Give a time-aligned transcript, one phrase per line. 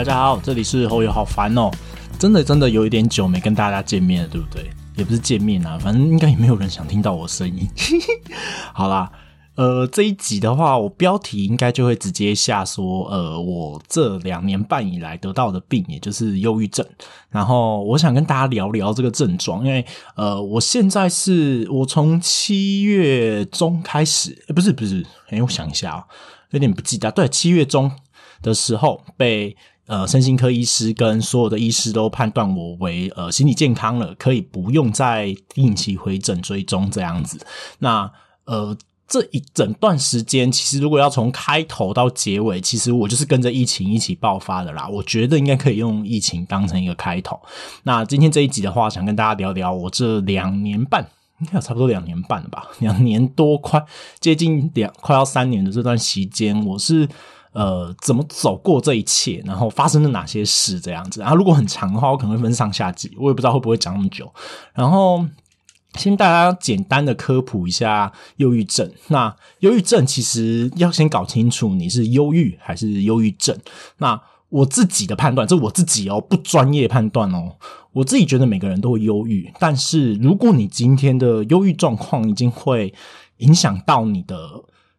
[0.00, 1.70] 大家好，这里是侯友，好烦哦，
[2.18, 4.70] 真的真的有一点久没跟大家见面了，对不对？
[4.96, 7.68] 也不是见面啊，反正应该也没有人想听到我声音。
[8.72, 9.12] 好啦，
[9.56, 16.82] 呃，这一集的话，我标题应该就会直接下说，呃，我这两年半以来得到的病，也就是忧郁症。
[17.28, 19.84] 然后我想跟大家聊聊这个症状，因为
[20.16, 26.04] 呃，我现在是我从七月中开始，不是不是，哎，我想一下啊，
[26.52, 27.92] 有点不记得，对，七月中。
[28.42, 29.54] 的时候被
[29.90, 37.44] 呃身心科医师跟所有的医师都判断我为呃心理健康了，可以不用再定期回诊追踪这样子。
[37.80, 38.08] 那
[38.44, 38.76] 呃
[39.08, 44.86] 这一整段时间，其实如果要从开头到结尾，其实我就是跟着疫情一起爆发的啦。
[44.88, 47.40] 我觉得应该可以用疫情当成一个开头。
[47.82, 51.04] 那今天这一集的话，想跟大家聊聊我这两年半，
[51.40, 53.84] 应该有差不多两年半了吧，两年多快
[54.20, 57.08] 接近两快要三年的这段时间，我是。
[57.52, 59.42] 呃，怎么走过这一切？
[59.44, 60.78] 然后发生了哪些事？
[60.78, 61.34] 这样子啊？
[61.34, 64.32] 如果很长的话，我可能会分上下集，我也不知道会不会讲那么久。
[64.72, 65.26] 然后
[65.96, 68.88] 先大家简单的科普一下忧郁症。
[69.08, 73.58] 那忧郁症其实要先搞清楚你是忧郁还是忧郁症。
[73.98, 77.56] 那我自己的判断，这我自己哦，不专业判断哦。
[77.92, 82.94] 我自己觉得每个人都会忧郁，但是如果你今天的忧郁状况已经会
[83.38, 84.38] 影响到你的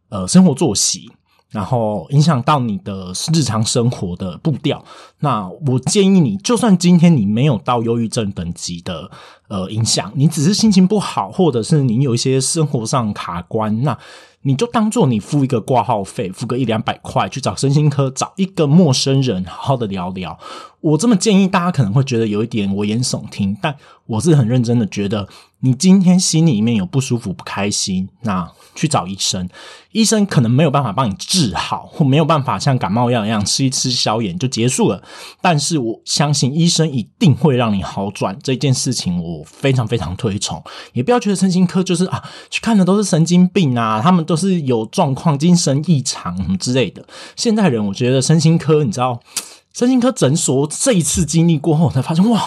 [0.10, 1.10] 呃生活作息。
[1.52, 4.84] 然后影响到你的日常生活的步调，
[5.20, 9.12] 那我建议你，就算今天你没有到忧郁症等级的
[9.50, 13.98] 呃影响，你只是心情不好，或者是你有一些生活上卡关，那。
[14.44, 20.36] 你就当做你付一个挂号费，付个一两百块去找身心科，找一个陌生人好好的聊聊。
[20.82, 23.76] 我这么建议，大家可能会觉得有一点危言耸听，但
[24.08, 25.28] 我是很认真的，觉得
[25.60, 29.48] 你今天心里面有不舒服、不开心，那去找医生。
[29.92, 35.04] 医生可能没有办法帮你治好，或没有办法像感冒一样一样吃一吃消炎就结束了。
[35.42, 38.38] 但是我相信医生一定会让你好转。
[38.42, 40.64] 这件事情我非常非常推崇。
[40.94, 44.22] 也不要觉得身心科就是啊，去看的都是神经病啊，他们。
[44.32, 47.04] 都是有状况、精神异常什么之类的。
[47.36, 49.20] 现代人，我觉得身心科，你知道，
[49.74, 52.42] 身心科诊所这一次经历过后，才发现哇，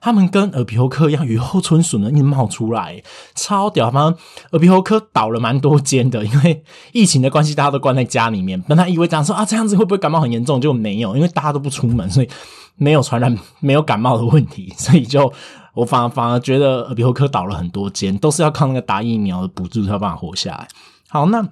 [0.00, 3.02] 他们跟耳鼻喉科一样，雨后春笋的一冒出来，
[3.34, 3.90] 超屌！
[3.90, 4.18] 反正
[4.52, 8.60] 耳鼻喉科倒了蛮多间的，因为疫情的关系，大家都关在家里面。
[8.62, 10.60] 本来以为讲说啊，这样子会不会感冒很严重？
[10.60, 12.28] 就没有，因为大家都不出门，所以
[12.76, 14.72] 没有传染，没有感冒的问题。
[14.76, 15.32] 所以就
[15.74, 20.68] 我反而反而觉得耳鼻喉科倒了很多间，都是要靠那个打疫苗的补助才有办法活下来。
[21.08, 21.48] 好，那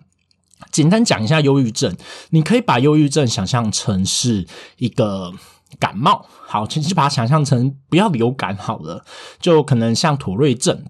[0.70, 1.96] 简单讲一下忧郁症。
[2.30, 4.46] 你可以把忧郁症想象成是
[4.78, 5.32] 一个
[5.78, 9.04] 感冒，好，其实把它想象成不要流感好了，
[9.40, 10.84] 就可能像妥瑞症。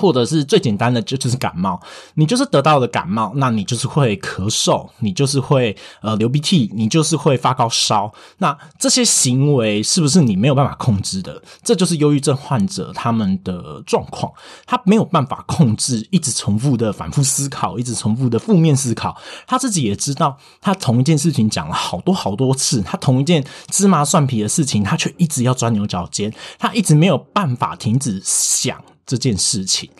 [0.00, 1.78] 或者是最简单的，就就是感冒，
[2.14, 8.10] 你就是得到的感冒，那你就是会咳嗽，你就是会呃流鼻涕，你就是会发高烧。
[8.38, 11.42] 那这些行为是不是你没有办法控制的？
[11.62, 14.32] 这就是忧郁症患者他们的状况，
[14.66, 19.14] 他没有办法控制，一直重复的反复思考，一直重复的负面思考。
[19.46, 28.82] 他自己也知道，他同一件事情讲了好多好多次，他同一件芝麻蒜皮的事情，他却一直要钻牛角尖，他一直没有办法停止想。
[29.10, 29.90] 这件事情，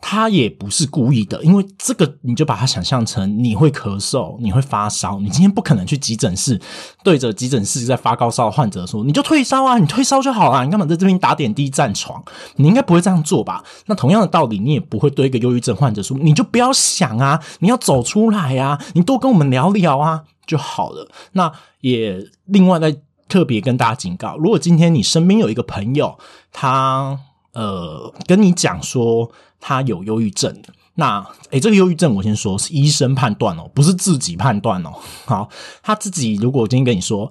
[0.00, 6.58] 他也不是故意的，因为这个你就把它想象成你会咳嗽，你会发烧，你今天不可能去急诊室
[7.04, 12.24] 对着急诊室在发高烧的患者说，你就退烧啊，你退烧就好了，你干嘛在这边打点滴占床？
[12.56, 13.62] 你应该不会这样做吧？
[13.84, 21.10] 那同样的道理，你也不会对一个忧郁症患者说，你就不要想啊，你要走出来啊，你多跟我们聊聊啊就好了。
[21.32, 22.96] 那也另外再
[23.28, 26.18] 特别跟大家警告，如果今天你身边有一个朋友，
[26.50, 27.20] 他。
[27.52, 29.30] 呃，跟你讲说
[29.60, 30.62] 他有忧郁症，
[30.94, 34.94] 那诶，这个忧郁症我先说是医生判断哦，不是自己判断哦。
[35.26, 35.50] 好，
[35.82, 37.30] 他自己如果今天跟你说，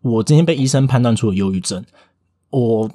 [0.00, 1.84] 我今天被医生判断出了忧郁症，
[2.48, 2.90] 我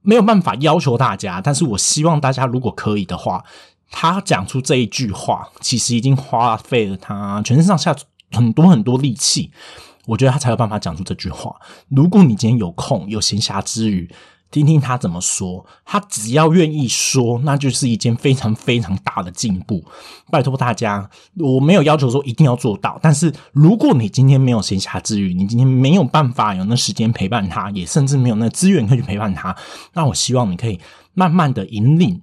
[0.00, 3.44] 没有办法要求大家，但是我希望大家如果可以的话，
[3.90, 7.94] 他讲出这一句话，其实已经花费了他全身上下
[8.30, 9.50] 很多很多力气，
[10.06, 11.54] 我觉得他才有办法讲出这句话。
[11.90, 14.10] 如果你今天有空有闲暇之余。
[14.56, 19.84] 听听他怎么说，他只要愿意说，那就是一件非常非常大的进步。
[20.30, 29.54] 拜托大家，我没有要求说一定要做到，但是如果你今天没有闲暇之余，你今天没有办法有那时间陪伴他，也甚至没有那资源可以去陪伴他，
[29.92, 30.80] 那我希望你可以
[31.12, 32.22] 慢慢的引领。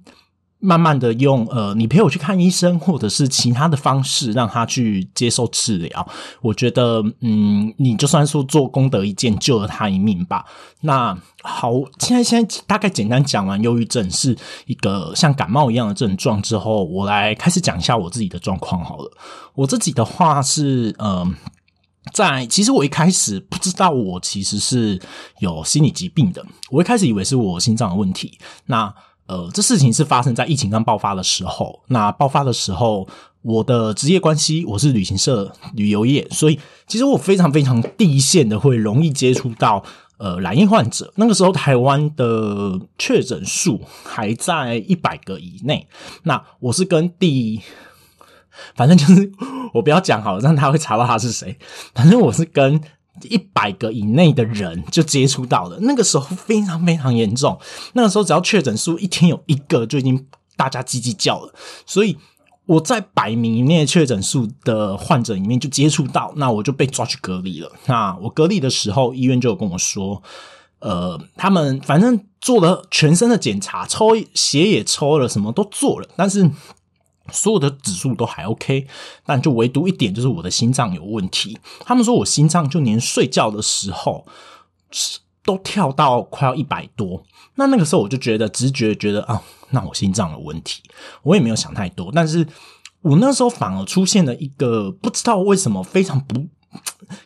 [0.64, 6.08] 慢慢的用呃，你陪我去看医生，或者是其他的方式让他去接受治疗。
[6.40, 10.46] 我觉得，嗯，你就算说做功德一件，救了他一命吧。
[10.80, 14.34] 那好，现在现在大概简单讲完忧郁症是
[14.64, 19.12] 一个像感冒一样的症状之后，我来开始讲一下我自己的状况好了。
[19.54, 21.28] 我自己的话是，呃，
[22.12, 24.98] 在其实我一开始不知道我其实是
[25.40, 28.38] 有心理疾病的，我一开始以为是我心脏的问题。
[28.64, 28.94] 那
[29.26, 31.82] 呃，这事情是发生在疫情刚爆发的时候。
[31.88, 33.08] 那爆发的时候，
[33.42, 39.82] 我的职业关系我是旅行社旅游业，所以其实我非常非常第一线的会容易接触到
[40.18, 41.12] 呃染疫患者。
[41.16, 45.88] 那个时候台湾的确诊数还在一百个以内。
[46.24, 47.60] 那我是跟第。
[48.76, 49.32] 反正就是
[49.74, 51.58] 我不要讲好了，让他会查到他是谁。
[51.92, 52.80] 反正我是跟
[53.22, 57.58] 一百个以内的人就接触到了，那个时候非常非常严重。
[57.92, 60.26] 那个时候只要确诊数一天有一个，就已经
[60.56, 61.54] 大家叽叽叫了。
[61.86, 62.16] 所以
[62.66, 67.70] 我在百名以内确诊数的患者里面就接触到，那我就被抓去隔离了。
[67.86, 70.22] 那我隔离的时候，医院就有跟我说，
[70.80, 76.50] 呃，他们反正做了全身的检查，抽血也抽了，什么都做了，但是。
[77.32, 78.86] 所有的指数都还 OK，
[79.24, 81.58] 但就唯独一点就是我的心脏有问题。
[81.80, 84.26] 他们说我心脏就连睡觉的时候
[85.42, 87.24] 都跳到快要一百多。
[87.54, 90.82] 那那个时候我就觉得直觉觉得啊，那我心脏有问题。
[91.22, 92.46] 我也没有想太多，但是
[93.00, 96.46] 我那时候反而出现了一个不知道为什么非常不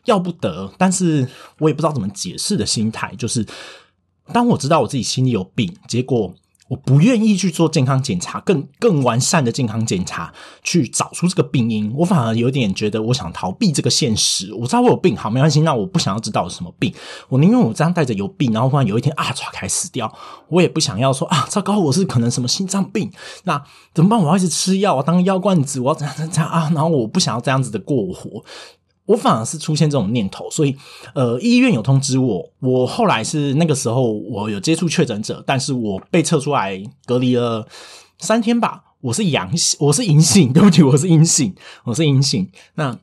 [0.05, 1.29] 要不得，但是
[1.59, 3.45] 我也不知道怎么解释的心态，就是
[4.33, 6.35] 当我知道我自己心里有病，结果。
[6.69, 10.33] 我不愿意去做健康检查，更更完善的健康检查
[10.63, 11.93] 去找出这个病因。
[11.97, 14.53] 我反而有点觉得，我想逃避这个现实。
[14.55, 15.63] 我知道我有病，好没关系。
[15.63, 16.93] 那我不想要知道什么病，
[17.29, 20.13] 我宁愿我这样带着有病，然后忽然有一天啊，唰开死掉。
[20.49, 23.11] 我也不想要说啊，糟糕，我是可能什么心脏病，
[23.45, 23.63] 那
[23.95, 24.21] 怎么办？
[24.21, 26.71] 我要一直吃药，当药罐子，我要怎样怎样啊？
[26.75, 28.45] 然后我不想要这样子的过活。
[29.09, 30.77] 我反而是出现这种念头，所以
[31.15, 37.67] 呃，医院有通知我，我后来是那个时候我有接触确诊者，但是我被测出来隔离了
[38.19, 42.51] 三天吧，我是阳性，我是阴性，对不起，我是阴性，我是阴性。
[42.75, 42.99] 那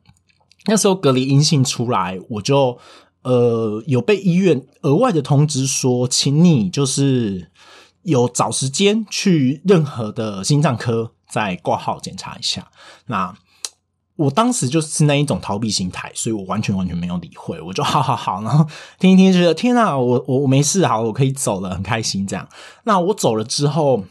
[0.68, 2.78] 那时候隔离阴性出来，我就
[3.24, 7.50] 呃有被医院额外的通知说，请你就是
[8.04, 12.68] 有找时间去任何的心脏科再挂号检查一下。
[13.08, 13.36] 那
[14.16, 18.66] 我当时就是那一种逃避心态，所以我完全完全没有理会，我就好好好，然后
[18.98, 22.48] 听一听，觉得天啊，我我我没事，好，我可以走了，很开心这样。
[22.86, 24.06] 那我走了之后，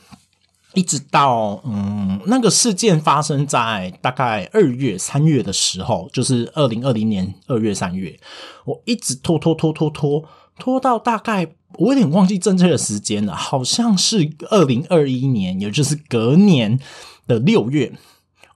[0.75, 8.21] 一直到嗯，那个事件发生在大概二月、三月的时候，就是二零二零年二月、三月，
[8.67, 10.23] 我一直拖拖拖拖拖
[10.59, 11.47] 拖到大概
[11.79, 16.79] 我有点忘记正确的时间了，好像是二零二一年，也就是隔年
[17.27, 17.91] 的六月。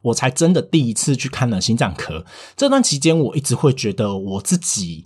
[0.09, 2.25] 我才真的第一次去看了心脏科。
[2.57, 5.05] 这段期间，我一直会觉得我自己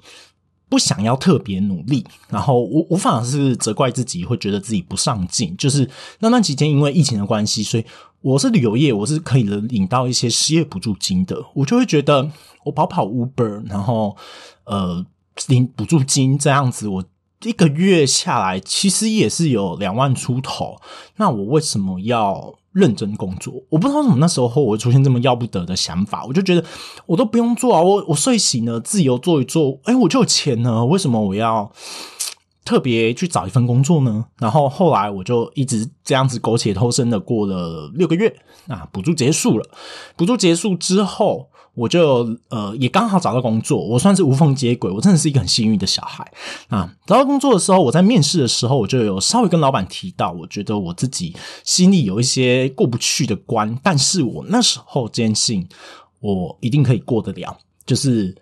[0.69, 5.56] 不想要特别努力，然后我无法是责怪自己，会觉得自己不上进。
[5.56, 5.88] 就是
[6.20, 7.84] 那段期间，因为疫情的关系，所以
[8.22, 11.44] 我是旅游业，我是可以能领到一些失业补助金的。
[11.54, 12.31] 我就会觉得，
[12.64, 14.16] 我跑跑 Uber，然后
[14.64, 15.04] 呃
[15.49, 17.04] 领补助金这样子，我
[17.44, 20.76] 一个月下来其实也是有两万出头。
[21.16, 22.54] 那我为什么要？
[22.73, 26.65] 认真工作，我不知道为什么那时候我会出现这么要不得的想法，我就觉得
[27.07, 31.71] 我都不用做啊，我我睡醒了自由做一做，哎，我就有钱了，为什么我要
[32.65, 34.25] 特别去找一份工作呢？
[34.39, 38.35] 然后后来我就一直这样子苟且偷生的过了六个月，
[38.69, 39.69] 啊，补助结束了，
[40.17, 41.49] 补助结束之后。
[41.75, 46.31] 我就呃也刚好找到工作，我算是无缝接轨，我真的是一个很幸运的小孩
[46.69, 46.95] 啊！
[47.07, 55.67] 找到工作的时候，我在面试的时候，我就有稍微跟老板提到，我觉得我自己心里有一些过不去的关，但是我那时候坚信
[56.21, 57.57] 我一定可以过得了。
[57.87, 58.37] 就是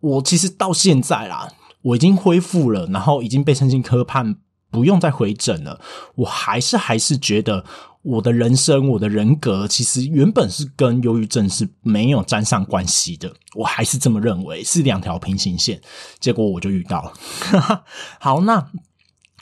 [0.00, 1.48] 我其实到现在啦，
[1.80, 4.36] 我已经恢复了，然后已经被身心科判
[4.70, 5.80] 不用再回诊了，
[6.16, 7.64] 我还是还是觉得。
[8.04, 13.32] 我的人生，我的人格，其实原本是跟忧郁症是没有沾上关系的。
[13.54, 15.80] 我还是这么认为，是两条平行线。
[16.20, 17.12] 结果我就遇到了。
[18.20, 18.70] 好，那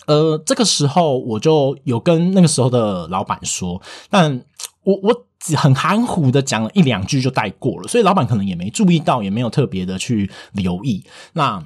[0.06, 4.44] 呃，这个时候我就有跟那个时候的老板说，但
[4.84, 5.26] 我我
[5.56, 11.04] 很含糊的讲了一两句就带过了，所以老板可能也没注意到，也没有特别的去留意。
[11.32, 11.60] 那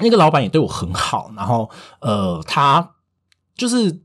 [0.00, 1.68] 那个老板也对我很好，然后
[2.00, 2.92] 呃，他
[3.54, 4.03] 就是。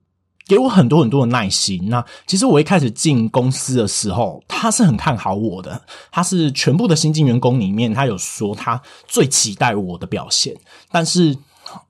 [0.49, 1.79] 给我很多很多的耐心。
[1.89, 5.79] 那其实我一开始进公司的时候，他是很看好我的。
[6.11, 10.55] 他是全部的新进员工里面，他有说他最期待我的表现。
[10.91, 11.37] 但是，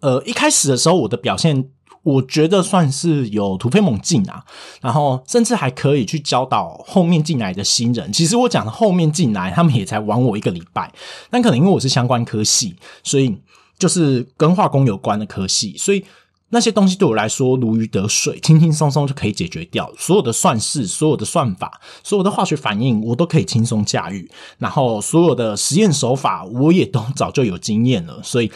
[0.02, 1.70] 呃，一开始的时候，我的表现
[2.04, 4.44] 我觉得算是有突飞猛进啊。
[4.82, 8.12] 然后，甚至还可以去教导后面进来的新人。
[8.12, 10.92] 其实我讲的后面进来，他们也才玩我一个礼拜。
[11.30, 13.38] 但可能因为我是相关科系，所以
[13.78, 16.04] 就是跟化工有关的科系，所以。
[16.52, 19.92] 那些东西对我来说如鱼得水，轻轻松松就可以解决掉。
[19.98, 24.30] 所有的算式、所有的算法、所有的化学反应，我都可以轻松驾驭。
[24.58, 28.20] 然后所有的实验手法，我也都早就有经验了。
[28.24, 28.52] 所以，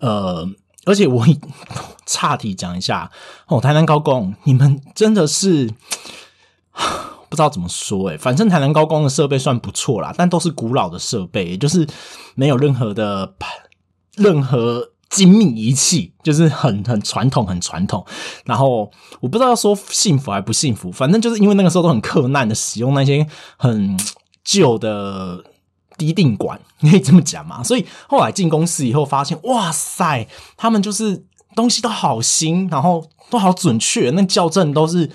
[0.00, 0.48] 呃，
[0.84, 1.24] 而且我
[2.04, 3.10] 岔题讲一下
[3.46, 5.70] 哦，台南高工，你们真的是
[7.28, 11.86] 不知道怎么说诶，反正台南高工的设备算不错啦，但都是古老的设备，就是
[12.34, 13.34] 没有任何的
[14.16, 14.90] 任何。
[15.08, 18.04] 精密仪器就是很很传统，很传统。
[18.44, 23.98] 然后我不知道要说幸福还不幸福，反正就是因为那个时候都很困难的使用那些很
[24.44, 25.44] 旧的
[25.96, 27.62] 滴定管，可以这么讲嘛。
[27.62, 35.10] 所以后来进公司以后发现，哇塞，他们就是东西都好新，然后都好准确，那校正都是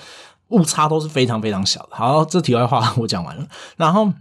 [0.48, 1.90] 误差都是非常非常小的。
[1.92, 3.46] 好，这题外话我讲完了，
[3.76, 4.12] 然后。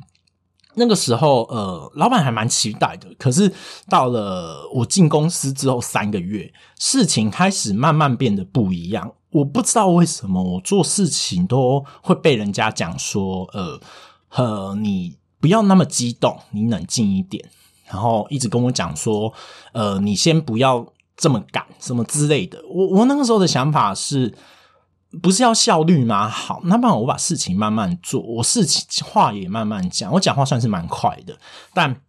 [0.81, 3.07] 那个时候，呃，老板还蛮期待的。
[3.19, 3.53] 可是
[3.89, 9.13] 到了我进公司之后三个月，事情开始慢慢变得不一样。
[9.31, 13.81] 我不知道为什么，我做事情都会被人家讲说，呃，
[14.31, 17.49] 呃，你不要那么激动，你冷静一点。
[17.87, 19.33] 然后一直跟我讲说，
[19.73, 20.85] 呃，你先不要
[21.17, 22.59] 这么赶，什么之类的。
[22.69, 24.35] 我我那个时候的想法是。
[25.21, 26.29] 不是要效率吗？
[26.29, 30.13] 好，那不然我把事情慢慢做，我事情话也慢慢讲。
[30.13, 31.37] 我讲话算是蛮快的，
[31.75, 32.01] 但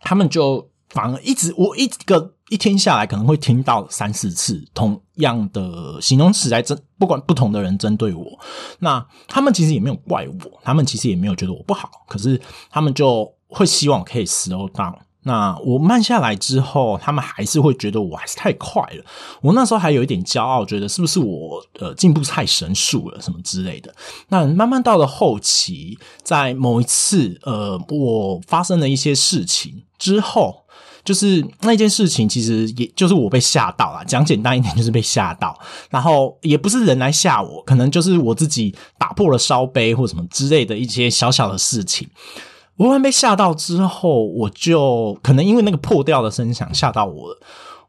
[0.00, 8.38] 他们就反而一直，我一个一天下来可能会听到三四次同样的形容词来针，不管不同的人针对我。
[8.80, 12.40] 那他们其实也没有怪我，他们其实也没有觉得我不好，可是
[12.70, 14.94] 他们就会希望我可以 slow down。
[15.26, 19.04] 那我慢下来之后，他们还是会觉得我还是太快了。
[19.42, 23.92] 我那时候还有一点骄傲，觉得是不是我呃进步太神速了，什么之类的。
[24.28, 30.62] 那慢慢到了后期，在某一次呃，我发生了一些事情之后，
[31.04, 34.04] 就是那件事情其实也就是我被吓到了。
[34.04, 35.58] 讲简单一点，就是被吓到。
[35.90, 42.08] 然后也不是人来吓我，可能就是我自己打破了烧杯或什么之类的一些小小的事情。
[42.76, 47.40] 我然被吓到之后，我就可能因为那个破掉的声响吓到我了，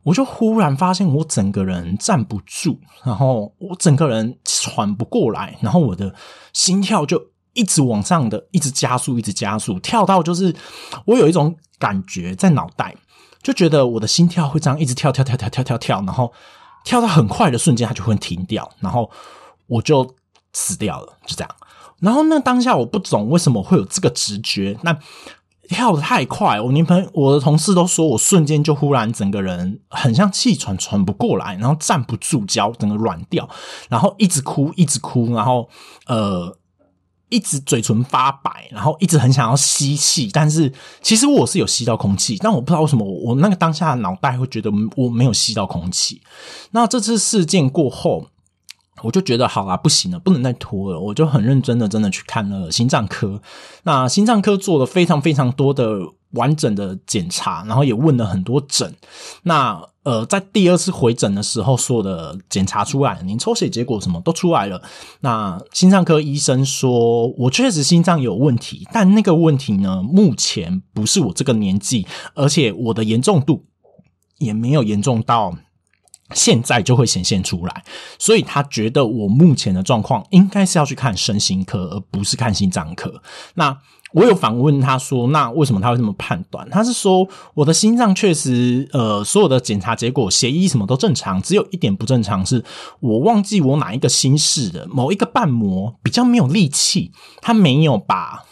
[0.04, 6.16] 我就忽然发现我整个人站不住，然后我整个人喘不过来，然后我的
[6.54, 7.22] 心跳就
[7.54, 10.56] 一直往上的，一直加速，一直加速，跳到就是
[11.06, 12.96] 我有一种感觉在脑袋，
[13.44, 16.32] 就觉得我的心跳会这样一直跳跳跳跳跳跳跳，然后
[16.86, 19.12] 跳到很快的瞬间，它就会停掉，然后
[19.68, 20.16] 我就
[20.54, 21.56] 死掉了，就这样。
[22.00, 24.98] 然后那当下我不懂为什么会有这个直觉，那
[25.68, 33.50] 跳的太快，我女朋友、我的同事都说我瞬间就忽然整个人很像气喘喘不过来，然后站不住脚，整个软掉，
[33.90, 35.68] 然后一直哭一直哭，然后
[36.06, 36.58] 呃
[37.30, 46.22] 一直嘴唇发白，然后一直很想要吸气，但是其实我是有吸到空气，但我不知道为什么我那个当下脑袋会觉得我没有吸到空气。
[46.72, 48.28] 那这次事件过后。
[49.04, 51.00] 我就觉得好啦，不行了，不能再拖了。
[51.00, 53.42] 我就很认真的，真的去看了心脏科。
[53.84, 56.00] 那心脏科做了非常非常多的
[56.32, 58.94] 完整的检查，然后也问了很多诊。
[59.44, 64.82] 那呃，在第二次回诊的时候，所有的检查出来，您抽血结果什么都出来了。
[65.20, 73.66] 那心脏科医生说，我确实心脏有问题，但那个问题呢，目前不是我这个年纪，而且我的严重度
[74.38, 75.56] 也没有严重到。
[76.34, 77.84] 现在就会显现出来，
[78.20, 83.22] 所以他觉得我目前的状况应该是要去看身心科，而不是看心脏科。
[83.56, 83.78] 那
[84.14, 92.64] 我有反问他说：“那为什么他会这么判断？”他是说：“我的心脏确实，呃，所有的检查结果、协议什么都正常，只有一点不正常，是
[93.02, 98.46] 我忘记我哪一个心室的某一个瓣膜比较没有力气，它没有把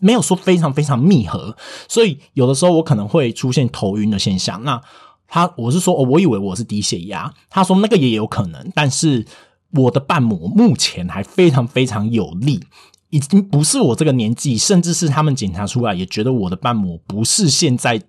[0.00, 1.56] 没有说非常非常密合，
[1.88, 4.80] 所以有的时候我可能会出现头晕的现象。”那
[5.28, 7.32] 他我是说，我以为我是低血压。
[7.50, 9.26] 他说那个也有可能，但是
[9.72, 12.64] 我的瓣膜目前还非常非常有力，
[13.10, 18.00] 已经不是我这个年纪，甚至是他们检查出来也觉得我的瓣膜不是现在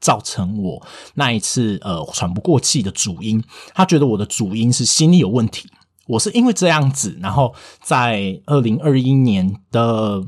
[0.00, 3.42] 造成我那一次呃喘不过气的主因。
[3.74, 5.68] 他觉得我的主因是心理有问题。
[6.06, 10.24] 我是因为这样子，然后在二零二一年的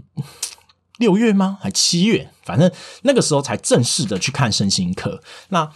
[0.98, 1.58] 六月吗？
[1.60, 2.30] 还七月？
[2.44, 2.70] 反正
[3.02, 5.20] 那个时候才正式的去看身心科。
[5.48, 5.68] 那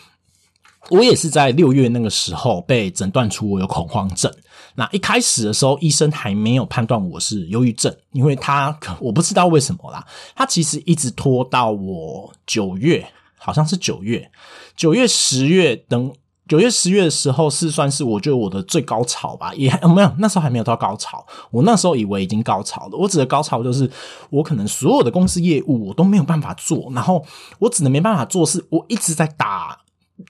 [0.90, 4.32] 我也是在六月那个时候被诊断出我有恐慌症。
[4.74, 10.06] 那一开始的时候，医生还没有判断我是忧郁症，因为他我不知道为什么啦。
[10.34, 13.06] 他其实一直拖到我九月，
[13.38, 14.30] 好像是九月、
[14.76, 16.12] 九月、十月等
[16.46, 19.52] 九月、十月的时候，是算是我觉得我的最高潮吧。
[19.54, 22.98] 也没有那时候还没有到高潮，我那时候以为已经高潮了。
[22.98, 23.90] 我指的高潮就是
[24.28, 27.24] 我可能所有的公司业务我都没有办法做，然后
[27.58, 29.80] 我只能没办法做，是我一直在打。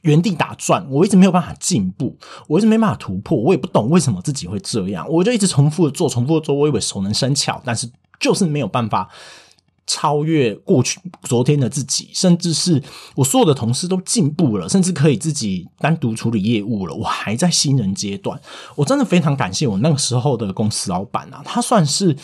[0.02, 2.16] 原地打转，我一直没有办法进步，
[2.49, 7.90] 我一直没办法突破，我也不懂为什么自己会这样，我就一直重复的做，重复的做，我以为熟能生巧，但是
[8.21, 9.09] 就是没有办法。
[9.88, 12.83] 超越过去昨天的自己，甚至是
[13.14, 16.93] 我所有的同事都进步了，甚至可以自己单独处理业务了。
[16.93, 18.37] 我还在新人阶段，
[18.75, 22.16] 我真的非常感谢我那个时候的公司老板啊，他算是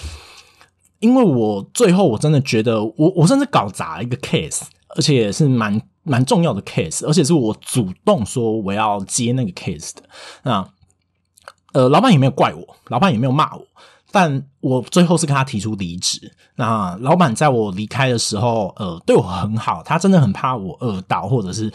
[0.98, 4.62] 因为我最后我真的觉得我我甚至搞砸了一个 case，
[4.96, 10.02] 而且是蛮蛮重要的 case，而且是我主动说我要接那个 case 的。
[10.42, 10.68] 那
[11.72, 13.66] 呃，老板也没有怪我，老板也没有骂我。
[14.10, 16.30] 但我最后是跟他提出离职。
[16.56, 21.72] 那老板在我离开的时候，呃，对我很好，他真的很怕我饿到，或者是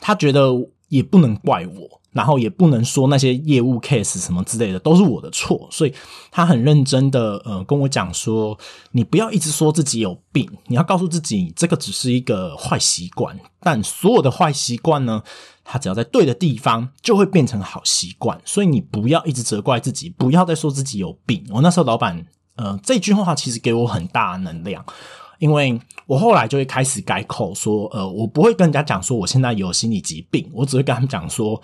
[0.00, 0.50] 他觉得
[0.88, 5.94] 也不能怪我，然后也不能说那些业务 case 什么之类的都是我的错，所以
[6.30, 8.58] 他很认真的呃跟我讲说，
[8.92, 15.22] 你不要一直说自己有病，你要告诉自己这个只是一个坏习惯，但所有的坏习惯呢。
[15.72, 18.36] 他只要在对的地方，就会变成好习惯。
[18.44, 21.46] 所以你不要一直责怪自己，不要再说自己有病。
[21.48, 22.26] 我那时候老板，
[22.56, 24.84] 呃，这句话其实给我很大能量，
[25.38, 31.62] 因为我后来就会开始改口说，呃，我不会跟人家讲说我现在有心理疾病，我只会跟他们讲说。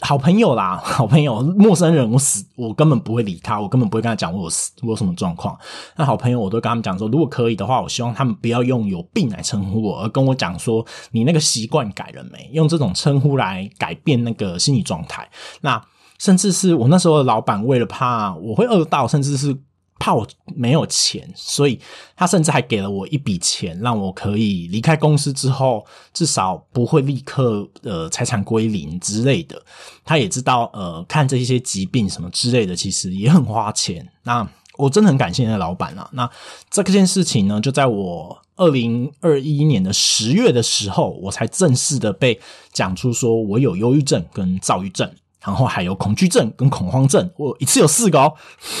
[0.00, 5.56] 好朋友啦， 好朋友，陌生人我死，我根本不会理他，我根本不会跟他讲我死我有什么状况。
[5.96, 12.48] 那好朋友，我都跟他们讲说，如果可以的话，我希望他们不要用有病来称呼我，而跟我讲说你那个习惯改了没？
[12.52, 15.28] 用这种称呼来改变那个心理状态。
[15.60, 15.80] 那
[16.18, 19.56] 甚至是我那时候的老板，为了怕我会饿到，甚至是。
[20.02, 21.78] 怕我没有钱，所以
[22.16, 29.62] 他甚至还给了我一笔钱，让我可以离开公司之后，至少不会立刻呃财产归零之类的。
[30.04, 34.04] 他也知道呃看这些疾病什么之类的，其实也很花钱。
[34.24, 34.44] 那
[34.76, 36.10] 我真的很感谢那老板啊。
[36.14, 36.28] 那
[36.68, 42.40] 这件事情呢，就在我二零二一年的十月的时候，我才正式的被
[42.72, 45.08] 讲出说我有忧郁症跟躁郁症。
[45.44, 48.32] 然后还有恐惧症跟恐慌症，我一次有四个哦。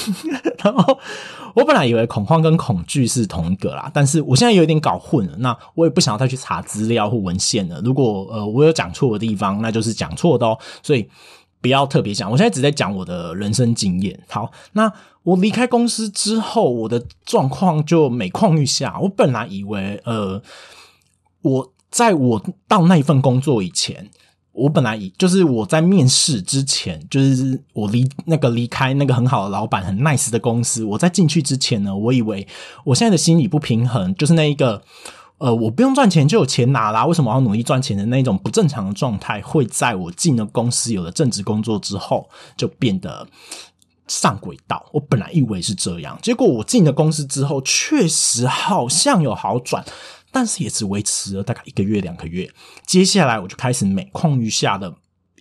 [0.62, 0.96] 然后
[1.54, 5.36] 我本来以为恐慌跟恐惧是同一个啦，但是我现在有点搞混了。
[5.38, 7.80] 那我也不想要再去查资料或文献了。
[7.80, 10.56] 如果呃我有讲错的地方，那就是讲错的哦。
[10.84, 11.08] 所以
[11.60, 14.22] 不要特别讲，我现在只在讲我的人生经验。
[14.28, 14.92] 好，那
[15.24, 18.98] 我离开公司之后，我的状况就每况愈下。
[19.00, 20.40] 我本来以为呃
[21.42, 24.10] 我在我到那一份工作以前。
[24.52, 32.46] 我本来以就是我在面试之前，就是我离那个离开那个很好的老板很 nice 的公司，我在进去之前呢，我以为
[32.84, 34.82] 我现在的心理不平衡，就是那一个
[35.38, 43.26] 呃，我不用赚钱就有钱拿啦，为什么要努力赚钱的那种不正常的状态，会在我进了公司有了正职工作之后就变得
[44.06, 44.84] 上轨道。
[44.92, 49.82] 我本来以为是这样，结果我进了公司之后，确实好像有好转。
[50.32, 52.50] 但是也只维持了大概一个月两个月，
[52.86, 54.92] 接下来我就开始每况愈下的，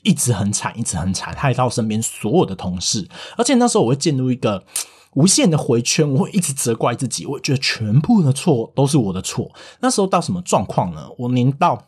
[0.03, 3.07] 一直很惨，一直很惨，害到身边所有的同事。
[3.37, 4.63] 而且那时候我会进入一个
[5.15, 9.51] 无限的回圈，我会一直责怪自己，我觉得全部的错都是我的错。
[9.79, 11.07] 那时候到什么状况呢？
[11.17, 11.87] 我连到。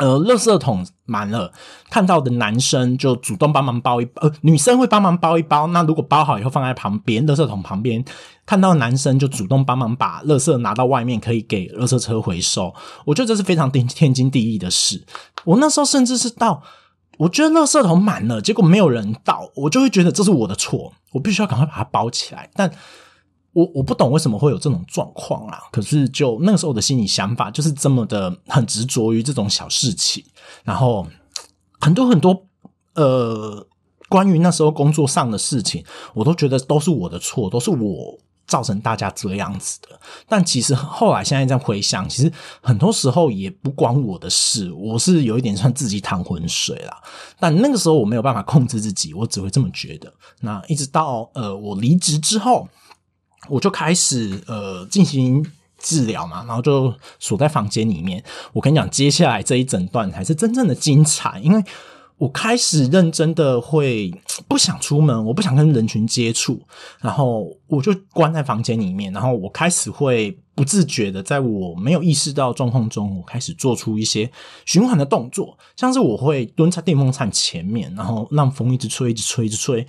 [0.00, 1.52] 呃，垃圾桶满了，
[1.90, 5.66] 看到的男生就主动帮忙包一包，呃，女生会帮忙包一包。
[5.68, 8.02] 那如果包好以后放在旁边，垃圾桶旁边，
[8.46, 12.74] 看到男生就主动帮忙把垃圾拿到外面，可以给垃圾车回收。
[13.04, 15.04] 我觉得这是非常天天经地义的事。
[15.44, 16.62] 我那时候甚至是到，
[17.18, 22.48] 我觉得垃圾桶满了，结果没有人倒，我就会觉得这是我的错，我必须要赶快把它包起来。
[22.54, 22.72] 但
[23.52, 25.58] 我我不懂为什么会有这种状况啊！
[25.72, 30.24] 可是就那个时候的心理想法就是这么的很执着于这种小事情，
[30.62, 31.04] 然后
[31.80, 32.46] 很多很多
[32.94, 33.66] 呃
[34.08, 35.84] 关于那时候工作上的事情，
[36.14, 40.00] 我都觉得都是我的错，都是我造成大家这样子的。
[40.28, 42.32] 但其实后来现在在回想，其实
[42.62, 46.96] 很多时候也不关我的事，我是有一点算自己淌浑水啦。
[47.40, 50.12] 但那个时候我没有办法控制自己，我只会这么觉得。
[50.42, 52.68] 那一直到呃我离职之后。
[53.48, 55.44] 我就开始呃进行
[55.78, 58.22] 治疗嘛，然后就锁在房间里面。
[58.52, 61.64] 我跟你讲，接下来这一整段才是真正的精彩，因为
[62.18, 64.12] 我开始认真的会
[64.46, 66.60] 不想出门， 我不想跟人群接触，
[67.00, 74.30] 然后我就关在房间里面，然后我开始会不自觉的，在我没有意识到状况中，我开始做出一些
[74.66, 79.86] 循环的动作，像是我会蹲在电风扇前面，然后让风一直吹，一直吹，一直吹。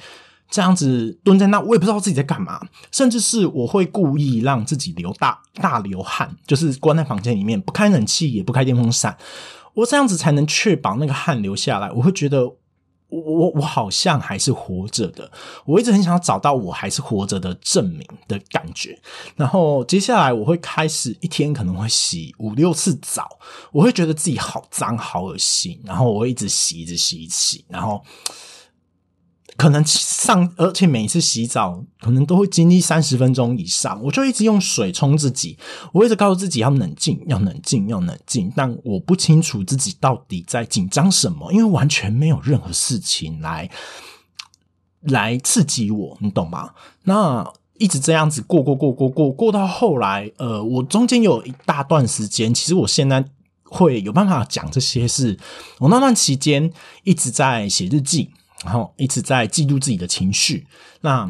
[0.51, 2.61] 这样子蹲在那，我也不知道自己在干嘛，
[2.91, 9.17] 甚至是我会故意让自己流大大流汗，就是关在房间里面，不开冷气，也不开电风扇，
[9.73, 11.89] 我这样子才能确保那个汗流下来。
[11.91, 15.31] 我会觉得我我我好像还是活着的，
[15.63, 18.99] 我一直很想要找到我还是活着的证明的感觉。
[19.37, 23.39] 然后接下来我会开始一天可能会洗五六次澡，
[23.71, 28.03] 我会觉得自己好脏好恶心，然后我会一直洗一直洗一直洗，然后。
[29.57, 35.57] 可能上，而且每一次洗澡可能都会经历三十分钟以上，我就一直用水冲自己，
[35.93, 38.51] 我一直告诉自己要冷静，要冷静，要冷静。
[38.55, 43.69] 但我不清楚自己到底在紧张什么，因为完全没有任何事情来
[45.01, 46.71] 来刺激我，你懂吗？
[47.03, 47.45] 那
[47.77, 53.23] 一直这样子过过过过过过到后来，呃，我中间有一大段时间，其实我现在
[53.65, 55.37] 会有办法讲这些事。
[55.79, 56.71] 我那段期间
[57.03, 58.31] 一直在写日记。
[58.63, 60.67] 然后一直在记录自己的情绪，
[61.01, 61.29] 那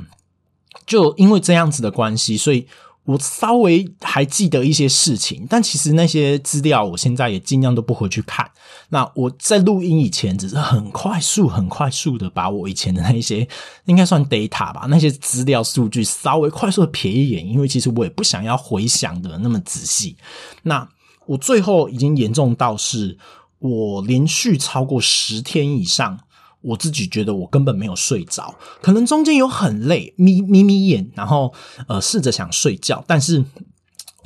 [0.86, 2.68] 就因为这样子的关系，所以
[3.06, 8.50] 我稍微还记得一些事情，但其实那些资料我现在也尽量都不回去看。
[8.90, 13.48] 那我在录音以前，只是很快速、很快速的把我以前的那些
[13.86, 20.18] 应该算 data 吧，那些资料数据稍微快速的瞥一眼，因为其实我也不想要回想的那么仔细。
[20.64, 20.88] 那
[21.26, 23.18] 我最后已经严重到是
[23.60, 26.20] 我连续超过十天以上。
[26.62, 31.54] 我自己觉得我根本没有睡着，可能中间有很累，眯眯眯眼，然后
[31.88, 33.44] 呃试着想睡觉，但是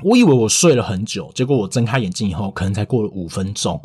[0.03, 3.81] 我以为我睡了很久，结果我睁开眼睛以后，可能才过了五分钟，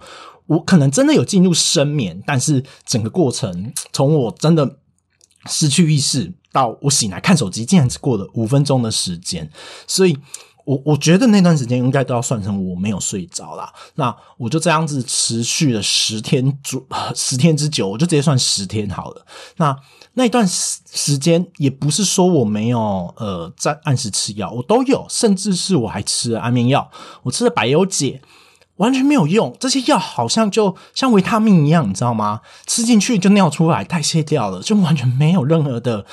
[0.47, 4.79] 我可能真的有进入深眠，但是整个过程从我真的
[5.47, 9.51] 失去意识到我醒来看手机，竟然只过了五分钟的时间，
[9.87, 10.17] 所以。
[10.71, 13.73] 我我觉得那段时间应该都要算成我没有睡着啦。
[13.97, 16.81] 那我就这样子持续了十天左
[17.17, 19.27] 十天之久，我就直接算十天好了。
[19.57, 19.77] 那
[20.13, 26.89] 那段时时间也不是说我没有呃在按时吃药，我都有，甚至是我还吃了安眠药，
[27.25, 28.23] 我吃了百忧解，
[28.77, 29.57] 完全没有用。
[29.59, 32.43] 这些药好像就像维他命一样，你知道吗？
[32.69, 36.07] 吃进去就尿出来，代谢掉了，就完全没有任何的。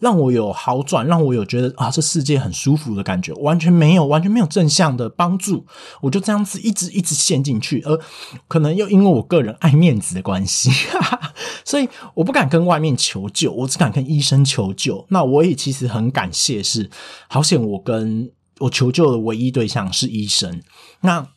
[0.00, 5.64] 让我有好转，让我有觉得啊，这世界很舒服的感觉，完全没有，完全没有正向的帮助。
[6.00, 8.00] 我就这样子一直一直陷进去，而
[8.48, 10.70] 可能又因为我个人爱面子的关系，
[11.64, 15.06] 所以我不敢跟外面求救，我只敢跟医生求救。
[15.10, 16.90] 那我也其实很感谢，是
[17.28, 20.62] 好险，我跟我求救的唯一对象是医生。
[21.02, 21.28] 那。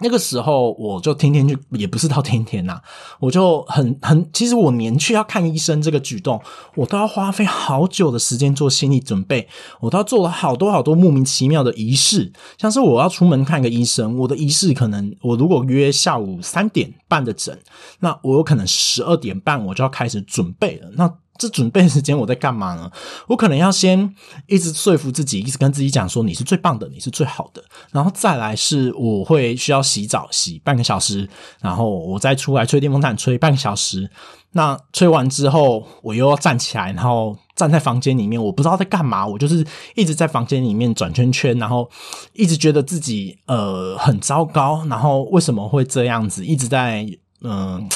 [0.00, 2.78] 那个时候，我就天天去，也不是到天天呐，
[3.18, 6.40] 我就很很，其实我连去要看医生这个举动，
[6.74, 9.48] 我都要花费好久的时间做心理准备，
[9.80, 17.58] 我都要做了好多好多莫名其妙的仪式，像是我要出门看个医生，我的仪式可能，我如果约下午三点半的诊，
[18.00, 21.12] 那我有可能十二点半我就要开始准备了，那。
[21.38, 22.90] 这准备时间我在干嘛呢？
[23.28, 24.14] 我可能要先
[24.46, 27.62] 一直说服自己，一直跟自己讲说你是最棒的，你是最好的。
[27.92, 31.28] 然后再来是我会需要洗澡，洗半个小时，
[31.60, 34.10] 然后我再出来吹电风扇，吹半个小时。
[34.52, 39.62] 那吹完之后，我又要站起来，然后站在房间里面，我不知道在干嘛，我就是
[39.94, 41.90] 一直在房间里面转圈圈，然后
[42.32, 47.06] 一直觉得自己呃很糟糕，然后为什么会这样子，一直在
[47.42, 47.86] 嗯。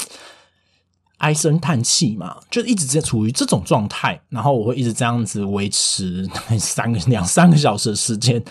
[1.21, 6.27] 唉声叹气嘛，就一直在处于这种状态，然后我会一直这样子维持
[6.59, 8.43] 三个两三个小时的时间，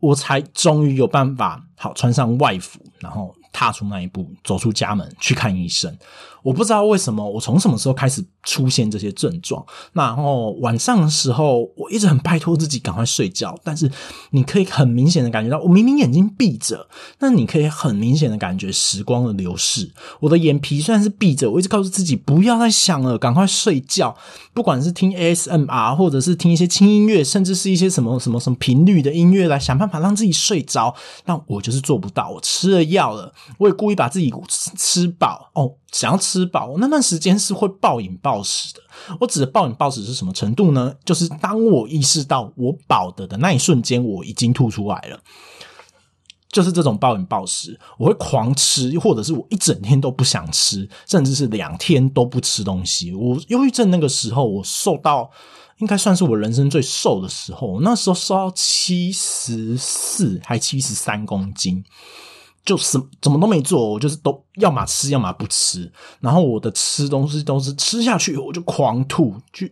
[0.00, 5.96] 我才终于有办法好穿上外服，然后踏出那一步，走出家门去看医生。
[6.44, 9.64] 我不知道为什么，我从什么时候开始出现这些症状。
[9.94, 13.90] 然后晚上的时候，我一直很拜托自己赶快睡觉，但是
[14.30, 16.86] 你可以很明显的感觉到，我明明眼睛闭着，
[17.20, 19.90] 那你可以很明显的感觉时光的流逝。
[20.20, 24.14] 我的眼皮虽然是闭着，我一直告诉自己不要再想了，赶快睡觉。
[24.52, 30.94] 不管是听 ASMR，或者是听一些轻音乐，甚至是一些什么什么什么频率的音乐，来想办法让自己睡着。
[31.24, 32.28] 但我就是做不到。
[32.30, 34.32] 我吃了药了，我也故意把自己
[34.76, 35.72] 吃饱哦。
[35.94, 38.80] 想要吃饱，那段时间是会暴饮暴食的。
[39.20, 40.92] 我指的暴饮暴食是什么程度呢？
[41.04, 45.20] 就是当我意识到我饱的的那一瞬间，我已经吐出来了。
[46.48, 53.14] 就是这种暴饮暴食，我会狂吃，或者是我一整天都不想吃，甚至是两天都不吃东西。
[53.14, 55.30] 我忧郁症那个时候，我瘦到
[55.78, 61.84] 应该算是我人生最瘦的时候，那时候瘦到七十四还七十三公斤。
[62.64, 65.92] 就什怎么都没做，我就是都要么吃，要么不吃。
[66.20, 69.66] 然后我的吃东西都是吃下去，我就狂吐，就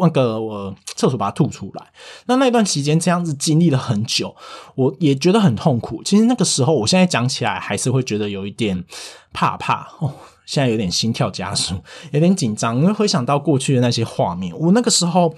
[0.00, 1.86] 那个我厕所把它吐出来。
[2.26, 4.34] 那那段期间这样子经历了很久，
[4.74, 6.02] 我也觉得很痛苦。
[6.02, 8.84] 其实那个时候，我现在讲起来还是会觉得有一点
[9.32, 10.12] 怕怕哦。
[10.44, 11.74] 现在有点心跳加速，
[12.10, 15.34] 有点紧张，因为回想到过去的那些画面，我那个时候。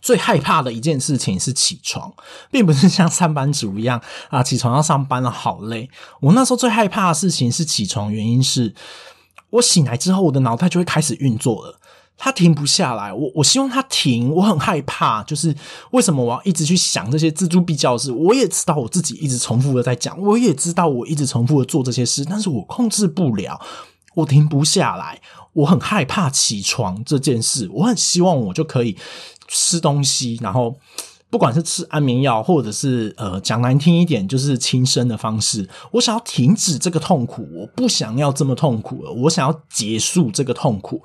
[0.00, 2.12] 最害怕的一件事情是起床，
[2.50, 5.88] 并不是像上班族一样啊，起床要上班了，好累。
[6.20, 8.74] 我那时候最害怕的事情是起床，原因是
[9.50, 11.76] 我醒来之后，我的脑袋就会开始运作了。
[12.22, 15.56] 它停不下来，我我希望它停，我很害怕，就是
[15.92, 18.12] 为什么我要一直去想这些锱铢必较的事？
[18.12, 23.58] 我也知道我自己一直重复的在讲，我也知道我一直重复的做这些事，但是我控制不了，
[24.14, 25.20] 我停不下来，
[25.52, 28.96] 我很害怕起床这件事，我很希望我就可以
[29.48, 30.76] 吃东西，然后。
[31.30, 41.00] 不管是吃安眠药，或者是呃讲难听一点，就是轻生的方式，我想要停止这个痛苦，我不想要这么痛苦了，我想要结束这个痛苦，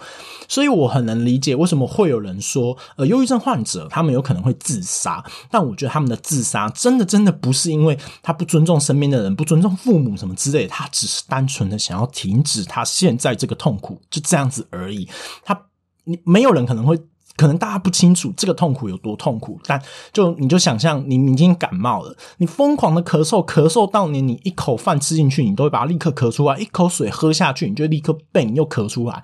[0.48, 15.08] 所以我很能理解为什么会有人说，呃，忧郁症患者他们有可能会自杀，但我觉得他们的自杀真的真的不是因为他不尊重身边的人，不尊重父母什么之类，他只是单纯的想要停止他现在这个痛苦，就这样子而已。
[15.44, 15.68] 他
[16.06, 17.00] 你没有人可能会。
[17.36, 19.82] 可能大家不清楚这个痛苦有多痛苦，但
[20.14, 29.24] 就你就想象你已经感冒了，你疯狂的咳嗽，咳嗽到连你一口饭吃进去，你都会把它立刻咳出来；一口水喝下去，你就立刻病又咳出来。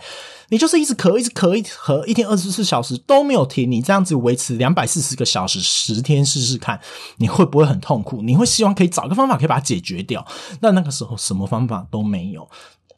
[0.50, 3.72] 你就是一直咳，一直咳，一咳，一天二十四小时都没有停。
[3.72, 6.78] 你这样子维持两百四十个小时，十天试试看，
[7.16, 8.22] 你会不会很痛苦？
[8.22, 10.26] 你会希望可以找个方法可以把它解决掉？
[10.60, 12.46] 那那个时候什么方法都没有。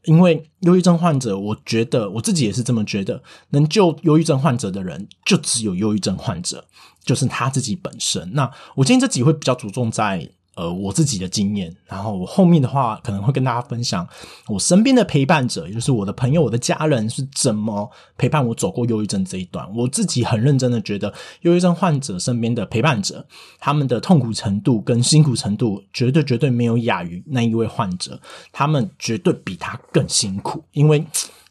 [0.06, 6.66] 因为忧郁症患者，我觉得我自己也是这么觉得，能救忧郁症患者的人，就只有忧郁症患者，
[7.04, 8.34] 就是他自己本身。
[8.34, 10.30] 那我今天这集会比较着重在。
[10.56, 14.08] 呃，我自己的经验，然后我后面的话可能会跟大家分享
[14.48, 19.68] 我身边的陪伴者，也就是我的朋友、我的家人是怎么陪伴我走过忧郁症这一段。
[19.76, 21.12] 我自己很认真的觉得，
[21.42, 23.26] 忧郁症患者身边的陪伴者，
[23.60, 28.20] 他们的痛苦程度跟辛苦程度，绝对绝对没有亚于那一位患者，
[28.52, 30.64] 他们绝对比他更辛苦。
[30.74, 31.04] 因为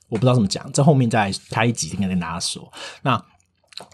[0.08, 2.72] 我不知道怎么讲，在后面再开一集应该跟大家说。
[3.02, 3.20] 那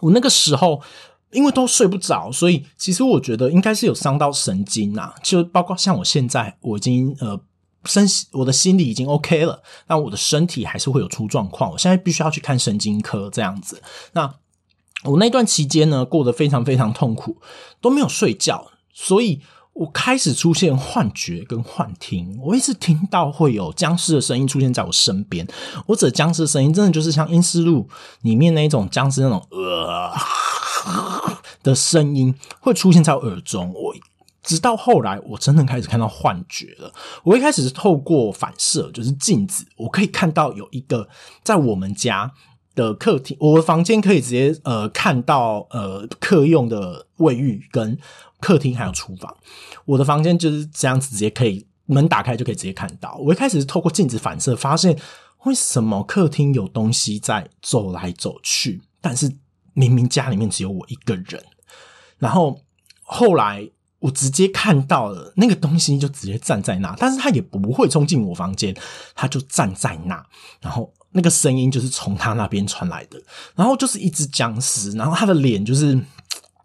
[0.03, 0.83] 我那个时候。
[1.31, 5.13] 因为都睡不着，所以其实我觉得应该是有伤到神经呐。
[5.23, 7.39] 就包括像我现在，我已经呃
[7.85, 11.71] 身我的心理已经 OK 了，那我的身体还是会有出状况。
[11.71, 13.83] 我现在必须要去看神经科这样子。
[14.13, 14.35] 那
[15.05, 17.37] 我那段期间呢，过得非常非常痛苦，
[17.83, 19.43] 都没有睡觉，所以
[19.75, 22.39] 我开始出现幻觉跟幻听。
[22.43, 25.47] 我一直听到会有僵尸的声音出现在我身边。
[25.87, 27.83] 我指僵尸的声音，真的就是像《阴尸路》
[28.23, 30.11] 里面那种僵尸那种呃。
[31.63, 33.95] 的声音会出现在耳中，我
[34.43, 36.93] 直到后来我真的开始看到幻觉了。
[37.23, 41.09] 我一开始是透过反射，就是镜子，我可以看到有一个
[41.43, 42.33] 在我们家
[42.75, 47.99] 的客厅，我的房间可以直接呃看到呃客用的卫浴跟
[48.41, 49.37] 客厅还有厨房。
[49.85, 53.17] 我的房间就是这样子，直接可以门打开就可以直接看到。
[53.17, 54.99] 我一开始是透过镜子反射，发现
[55.45, 59.31] 为什么客厅有东西在走来走去，但是。
[59.79, 61.41] 明明家里面只有我一个人，
[62.19, 62.61] 然后
[63.03, 68.77] 后来我直接看到了那个东西，就直接站在那，但是他也不会冲进我房间，
[69.15, 70.25] 他就站在那，
[70.61, 73.23] 然后那个声音就是从他那边传来的，
[73.55, 75.97] 然后就是一只僵尸，然后他的脸就是，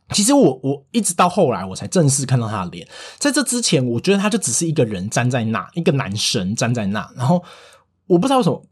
[0.10, 2.88] 其实我我一直到后来我才正式看到他的脸，
[3.19, 7.43] 在这之前，我觉得他就只是一个人站在那，一个男神站在那，然后
[8.08, 8.65] 我不知道为什么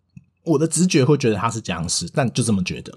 [0.44, 2.92] 我的直觉会觉得他是僵尸，但就这么觉得。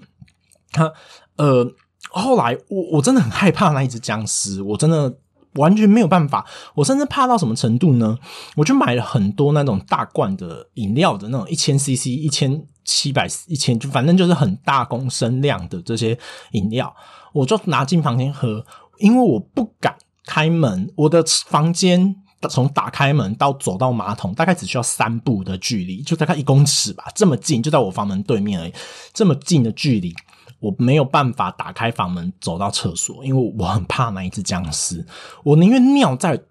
[0.75, 0.91] 他。
[1.37, 1.65] 呃，
[2.11, 5.13] 后来我我真的很害怕那一只僵尸，我真的
[5.55, 8.17] 完全没有办法，我甚至怕到什么程度呢？
[8.55, 16.17] 我就买了很多那种大罐的饮料的那种一千 CC、一千七百、一千，就反正就是很大公升量的这些
[16.51, 16.95] 饮料，
[17.33, 18.65] 我就拿进房间喝，
[18.99, 22.15] 因为我不敢开门，我的房间
[22.49, 28.73] 从打开门到走到马桶大概只需要三步的距离，就大概一公尺吧，这么近，就在我房门对面而已，
[29.13, 30.13] 这么近的距离。
[30.59, 35.05] 我没有办法打开房门走到厕所，因为我很怕那一只僵尸。
[35.43, 36.41] 我宁愿尿在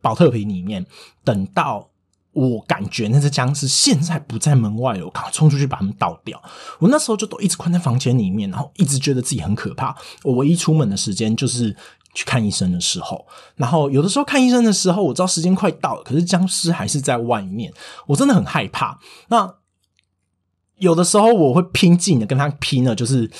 [0.00, 0.84] 保特瓶里面，
[1.22, 1.88] 等到
[2.32, 6.42] 我感觉那只僵尸现在不在门外了，我赶快冲出去把它们倒掉。
[6.80, 9.96] 我那时候就都一直关在房间里面，然后一直觉得自己很可怕。
[10.24, 11.76] 我唯一出门的时间就是
[12.12, 13.24] 去看医生的时候，
[13.56, 17.72] 然后有的时候看医生的时候，我知道时间快到了，可是僵尸还是在外面，
[18.06, 18.98] 我真的很害怕。
[19.28, 19.54] 那。
[20.78, 23.30] 有的时候我会拼劲的跟他拼了，就是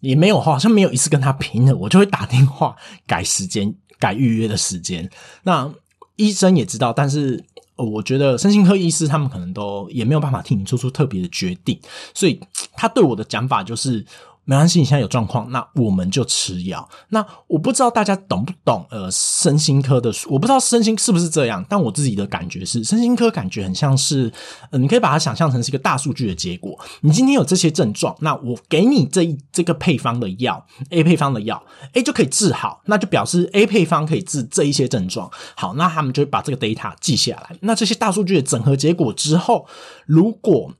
[0.00, 2.76] 也没有好像没有一次跟他拼了，我就会打电话
[3.06, 5.08] 改时间、改预约的时间。
[5.42, 5.72] 那
[6.16, 7.44] 医生也知道，但是
[7.76, 11.80] 我觉得身心科医师他们可能都也没有办法替你做出特别的决定，
[12.14, 12.40] 所以
[12.72, 14.04] 他对我的讲法就是。
[14.48, 16.88] 没关系，你现在有状况，那我们就吃药。
[17.08, 24.32] 那我不知道大家懂不懂呃，身心科的，我不知道身心是不是这样，但我自己的感觉是，身心科感觉很像是，
[24.70, 26.78] 呃，你可以把它想象成是一个大数据的结果。
[27.00, 31.60] 你今天有这些症状，那我给你这一这个配方的药，A 配方的药
[31.94, 35.28] ，A 就可以治好，那就表示 A 配方可以治这一些症状。
[35.56, 37.56] 好，那他们就会把这个 data 记下来。
[37.62, 39.66] 那这些大数据的整合结果之后，
[40.06, 40.72] 如果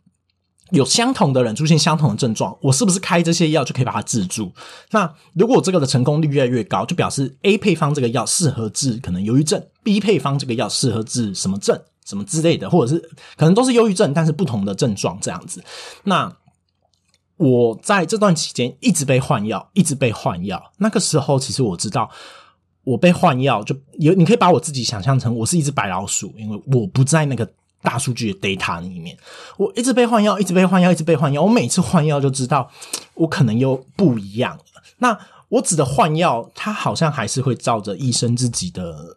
[0.71, 4.51] 有相同的人出现相同的症状，我是不是开这些药就可以把它治住？
[4.91, 13.01] 那如果这个的成功率越来越高，就表示 A 配方这个药适合治可能忧郁症，B 配方这个药适合治什么症、什么之类的，或者是
[13.37, 15.63] 可能都是忧郁症，但是不同的症状这样子。
[16.03, 16.37] 那
[17.37, 20.73] 我在这段期间一直被换药，一直被换药。
[20.79, 22.11] 那个时候，其实我知道
[22.83, 27.49] 我被换药，就有你可以把我自己想象成我是一只白老鼠，因为我不在那个。
[27.83, 29.17] 大数据的 data 里面，
[29.57, 31.43] 我一直被换药，一直被换药，一直被换药。
[31.43, 32.69] 我每次换药就知道，
[33.15, 34.65] 我可能又不一样了。
[34.99, 35.17] 那
[35.49, 39.17] 我指的换药，它好像还是会照着医生自己的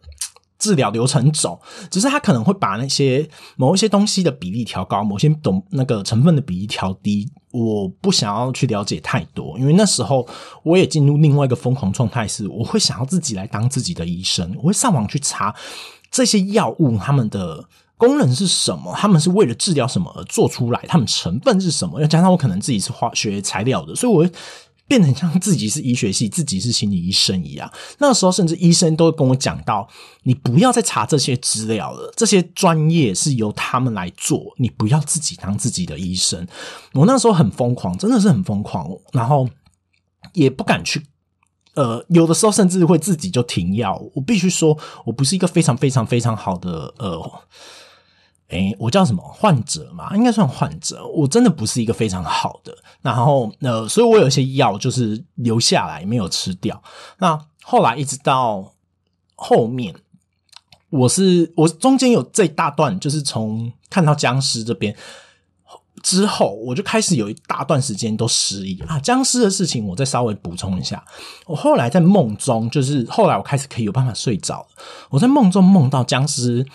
[0.56, 7.28] 治疗流程走，只是他可能会把那些某一些东西的比例调高，某些懂那个成分的比例调低。
[7.50, 10.24] 我不想要去了解太多，因为那时候
[10.62, 15.52] 我也进入另外一个疯狂状态，是我会想要自己来当自己的医生，我会上网去查
[16.12, 17.64] 这些药物他们的。
[18.00, 18.94] 功能是什么？
[18.96, 20.82] 他们是为了治疗什么而做出来？
[20.88, 22.00] 他们成分是什么？
[22.00, 24.26] 要加上我可能自己是化学材料的，所以我
[24.88, 27.70] 变成像自己是医学系，自己是心理医生一样。
[27.98, 29.86] 那时候，甚至医生都跟我讲到
[30.24, 36.44] ：“你不要再查这些资料了，这些专业是由他们来做，你不要自己当自己的医生。”
[36.94, 39.46] 我那时候很疯狂，真的是很疯狂，然后
[40.32, 41.04] 也不敢去。
[41.74, 44.02] 呃，有的时候甚至会自己就停药。
[44.14, 47.42] 我必须说，我不是一个非常非常非常好的呃。
[48.50, 50.14] 哎，我叫什么患者嘛？
[50.16, 51.06] 应该算患者。
[51.06, 56.82] 我真的不是一个非常好的，然后呃，所以我有一些药就是留下来没有吃掉。
[57.18, 58.72] 那后来一直到
[59.36, 59.94] 后面，
[60.90, 64.96] 我是我中间有这一大段，就是从看到僵尸这边
[66.02, 68.98] 之后，我就开始有一大段时间都失忆啊。
[68.98, 71.04] 僵尸的事情，我再稍微补充一下。
[71.46, 74.66] 我后来在梦中，就是后来我开始可以有办法睡着。
[75.08, 76.66] 我在梦中梦到僵尸。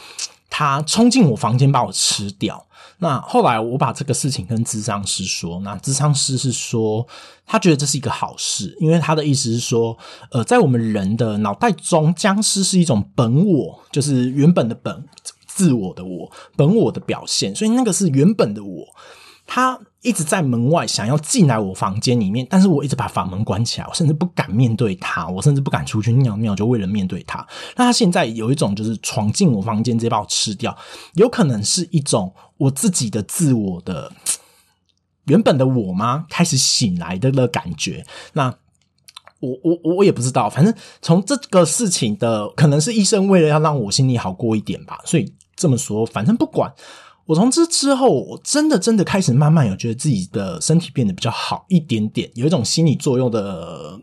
[0.58, 2.66] 他冲进我房间把我吃掉。
[3.00, 7.06] 那后来我把这个事情跟智商师说，那智商师是说
[7.46, 9.98] 他觉得这是一个好事，因为他的意思是说，
[10.32, 15.04] 呃，在我们人的脑袋中，僵尸是一种本我，就是原本的本
[15.46, 18.88] 自我的我，本我的表现，所以那个是原本的我。
[19.48, 27.46] 他一直在门外想要进来我房间里面，但是我一直把房门关起来，我甚至不敢面对他，我甚至不敢出去尿尿，就为了面对他。
[27.76, 30.76] 那他现在有一种就是闯进我房间直接把我吃掉，
[31.14, 34.12] 有可能是一种我自己的自我的
[35.26, 36.26] 原本的我吗？
[36.30, 38.06] 开始醒来的的感觉。
[38.34, 38.54] 那
[39.40, 46.74] 我我我也不知道，反正从这个事情的可能是医生为了要让我心里好过一点吧，所以这么说，反正不管。
[47.26, 54.00] 我从这之后，我真的真的开始慢慢有觉得自己的身体变得比较好一点点，有一种心理作用的，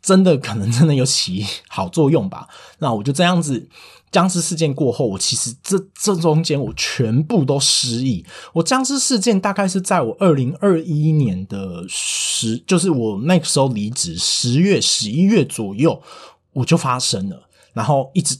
[0.00, 2.46] 真的可能真的有起好作用吧。
[2.78, 3.68] 那我就这样子，
[4.12, 8.24] 僵尸事件过后，我其实这这中间我全部都失忆。
[8.52, 16.00] 我僵尸事件大概是在我二零二一年的十，就是我那个时候离职十月十一月左右，
[16.52, 18.38] 我就发生了，然后一直。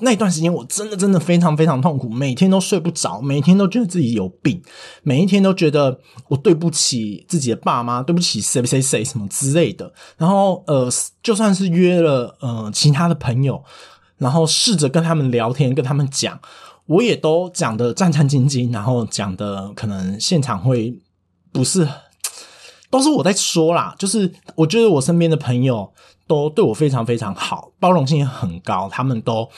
[0.00, 4.60] 那段时间我真的真的非常非常痛苦，每天都睡不着，每天都觉得自己有病，
[5.02, 9.90] 每一天都觉得我对不起自己的爸妈，对不起谁谁谁什么之类的。
[10.18, 10.86] 然后呃，
[11.22, 13.64] 就算是约了呃其他的朋友，
[14.18, 16.38] 然后试着跟他们聊天，跟他们讲，
[16.84, 20.98] 我也都讲的战战兢兢，然后讲的可能现场会
[21.52, 21.88] 不是，
[22.90, 23.94] 都是我在说啦。
[23.98, 25.90] 就是我觉得我身边的朋友
[26.26, 29.48] 都对我非常非常好，包容性也很高，他们都。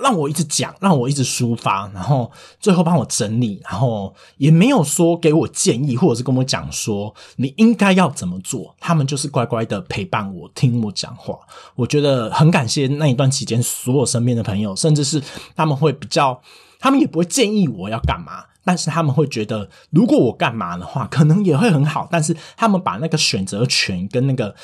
[0.00, 8.74] 让我一直讲，让我一直抒发，然后最后帮我整理，然后也没有说给我建议，或者是跟我讲说你应该要怎么做。
[8.80, 11.38] 他们就是乖乖的陪伴我，听我讲话。
[11.74, 15.22] 我觉得很感谢那一段期间所有身边的朋友，甚至是
[15.54, 16.40] 他们会比较，
[16.78, 22.08] 他们也不会建议我要干嘛，但是他们会觉得如果我干嘛的话，可能也会很好。
[22.10, 24.54] 但是他们把那个选择权跟那个。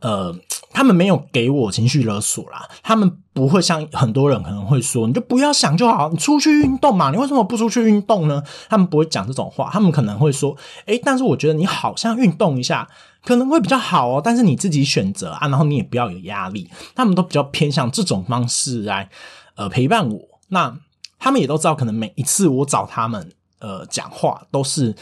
[0.00, 0.34] 呃，
[0.70, 8.42] 他们没有给我情绪勒索啦，他们不会像很多人可能会说，你就不要想就好，你出去运动嘛，你为什么不出去运动呢？
[8.68, 12.88] 他们不会讲这种话，他们可能会说，诶，但是我觉得你好像运动一下
[13.22, 19.10] 可能会比较好哦，但是你自己选择啊，然后你也不要有压力，他们都比较偏向这种方式来
[19.56, 20.40] 呃陪伴我。
[20.48, 20.74] 那
[21.18, 24.96] 他们也都知道，可能每一次我找他们呃讲话都是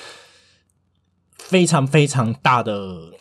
[1.37, 3.13] 非常非常大的。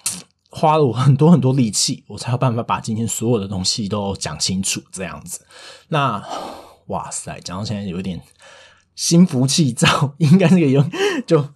[0.57, 4.81] 花了我很多很多力气，我才有办法把今天所有的东西都讲清楚。
[4.91, 5.45] 这样子，
[5.89, 6.19] 那
[6.87, 8.19] 哇塞，讲到现在有一点
[8.95, 10.83] 心浮气躁，应该是有
[11.27, 11.47] 就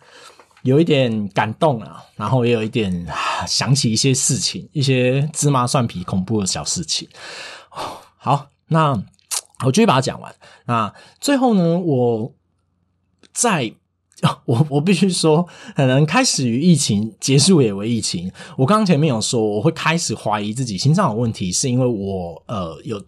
[0.61, 3.07] 有一点感动了，然后也有一点
[3.47, 7.09] 想起一些事情，一些芝麻蒜皮恐怖的小事情。
[7.69, 8.91] 好，那
[9.65, 10.35] 我继续把它讲完。
[10.67, 12.31] 那最后呢，我
[13.33, 13.73] 在。
[14.45, 18.31] 我我必须说，可能开始于疫情，结束也为疫情。
[18.57, 23.01] 我刚刚前面有说，我会开始怀疑自己心脏有问题，是因为我呃有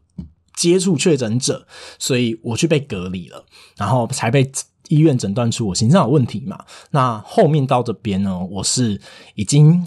[0.55, 1.67] 接触确诊者，
[1.99, 3.45] 所以我去被隔离了，
[3.77, 4.51] 然后才被
[4.87, 6.65] 医院诊断出我心脏有问题嘛。
[6.91, 8.99] 那后面到这边呢，我是
[9.35, 9.85] 已经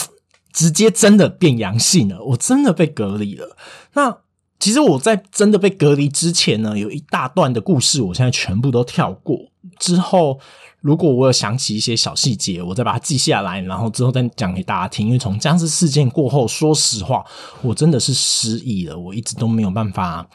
[0.52, 3.56] 直接真的变阳性了，我真的被隔离了。
[3.94, 4.18] 那
[4.58, 9.36] 其实我在真的被隔离之前呢，有一大段的故事，我现在全部都跳过。
[9.78, 10.38] 之后，
[10.80, 15.06] 如果我有想起一些小细节，我再把它记下来，然后之后再讲给大家听。
[15.06, 17.24] 因为从僵尸事件过后，说实话，
[17.62, 20.26] 我真的是失忆了，我一直都没有办法。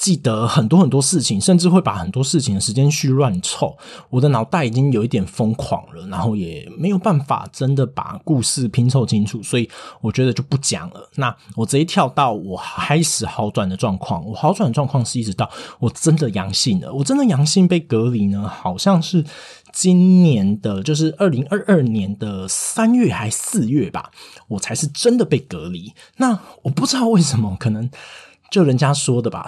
[0.00, 3.76] 记得很多很多事情，甚至会把很多事情的时间序乱凑。
[4.08, 9.68] 我的脑袋已经有一点疯狂了，然后也没有办法真的把故事拼凑清楚，所以
[10.00, 11.06] 我觉得就不讲了。
[11.16, 14.26] 那我直接跳到我开始好转的状况。
[14.26, 19.22] 我好转的状况是一直到我真的阳性了，我真的阳性被隔离呢，好像是
[19.70, 24.10] 今年的，就是二零二二年的三月还四月吧，
[24.48, 25.92] 我才是真的被隔离。
[26.16, 27.90] 那我不知道为什么，可能。
[28.50, 29.46] 就人家说的吧，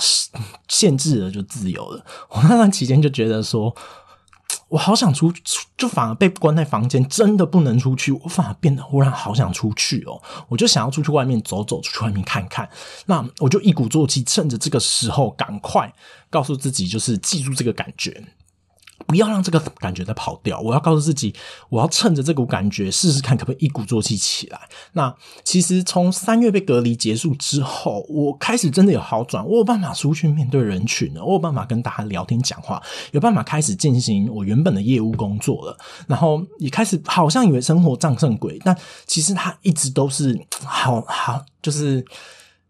[0.69, 2.05] 限制了就自由了。
[2.31, 3.75] 我那段期间就觉得说，
[4.69, 5.33] 我好想出，
[5.77, 8.13] 就反而被关在房间，真的不能出去。
[8.13, 12.69] 我反而变得忽然好想出去哦，我就想要出去外面走走，出去外面看看。
[13.07, 15.93] 那我就一鼓作气，趁着这个时候，赶快
[16.31, 18.25] 告诉自己，就是记住这个感觉。
[19.07, 20.61] 不要让这个感觉再跑掉。
[20.61, 21.35] 我要告诉自己，
[21.69, 24.61] 我要趁着这股感觉试试看，可不可以一鼓作气起来。
[24.93, 32.83] 那其实从三月被隔离结束之后，我开始真的有好转，我有办法出去面对人群了，我有办法跟大家聊天讲话，
[33.13, 35.79] 有办法开始进行我原本的业务工作了。
[36.07, 38.77] 然后也开始好像以为生活战胜鬼，但
[39.07, 42.05] 其实它一直都是好好，就是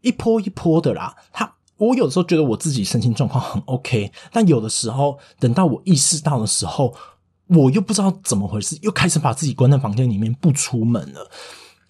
[0.01, 1.15] 一波一波的啦。
[1.33, 1.53] 它。
[1.83, 6.95] 我有时候觉得我自己身心状况很 OK，但有的时候等到我意识到的时候，
[7.49, 11.29] 我又不知道怎么回事，又开始把自己关在房间里面不出门了。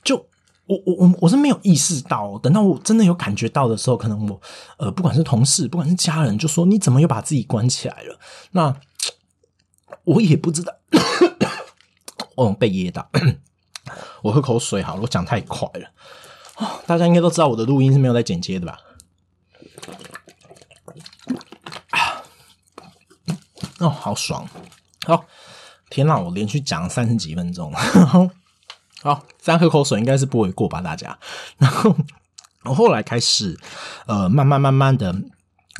[0.02, 0.16] 就
[0.64, 4.40] 我我我我是没有意识到，等到我真的有感觉到的时候，可能我
[4.78, 8.18] 呃不管是同事，不管是家人，就说你怎么又把自己关起来了？
[8.52, 8.74] 那
[10.04, 10.72] 我也不知道，
[12.36, 13.10] 哦被噎到，
[14.22, 15.86] 我喝口水好了，我讲太快了
[16.54, 16.80] 啊！
[16.86, 18.78] 大家应该都知道我的录音是没有在剪接的吧？
[23.82, 24.46] 哦，好爽！
[25.06, 25.24] 好，
[25.90, 27.72] 天哪，我连续讲了三十几分钟。
[29.02, 30.80] 好，这样喝口水应该是不为过吧？
[30.80, 31.18] 大家。
[31.58, 31.94] 然后
[32.64, 33.58] 我后来开始，
[34.06, 35.12] 呃，慢慢慢慢的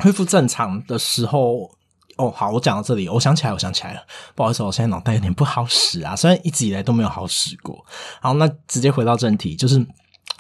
[0.03, 1.71] 恢复正常的时候，
[2.17, 4.03] 哦，好，我讲到这里，我想起来，我想起来了。
[4.35, 7.87] 不好意思，我现在脑袋有点不好使啊，虽然一直以来都没有好使过。
[8.21, 9.87] 好，那直接回到正题，就是。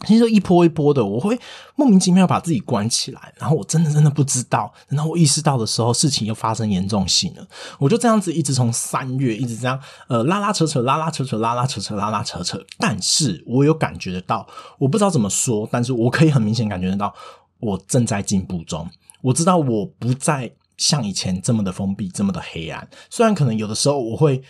[0.06, 1.38] 其实一波一波的，我会
[1.76, 7.46] 莫名其妙把自己关起来，然后我真的真的不知道，等到我意识到的时候，事情又发生严重性了。
[7.78, 9.78] 我就这样子一直从三月一直这样，
[10.08, 12.60] 呃，拉拉扯扯，拉拉扯扯，拉拉扯扯，拉拉扯扯。
[12.78, 14.46] 但是我有感觉得到，
[14.78, 17.14] 我不知道怎么说，但是我可以很明显感觉得到，
[17.60, 18.88] 我正在进步中。
[19.20, 22.88] 我知道我不再像以前这么的封闭，这么的黑暗。
[23.08, 24.42] 虽然可能有的时候我会。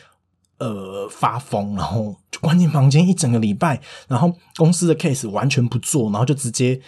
[0.63, 6.81] 呃，发疯，然后就关进房间一整个礼拜，然后公司的 case 完全不做，然后就直接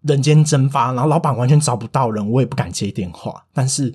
[0.00, 3.94] 人间蒸发，然后老板完全找不到人，我也不敢接电话，但是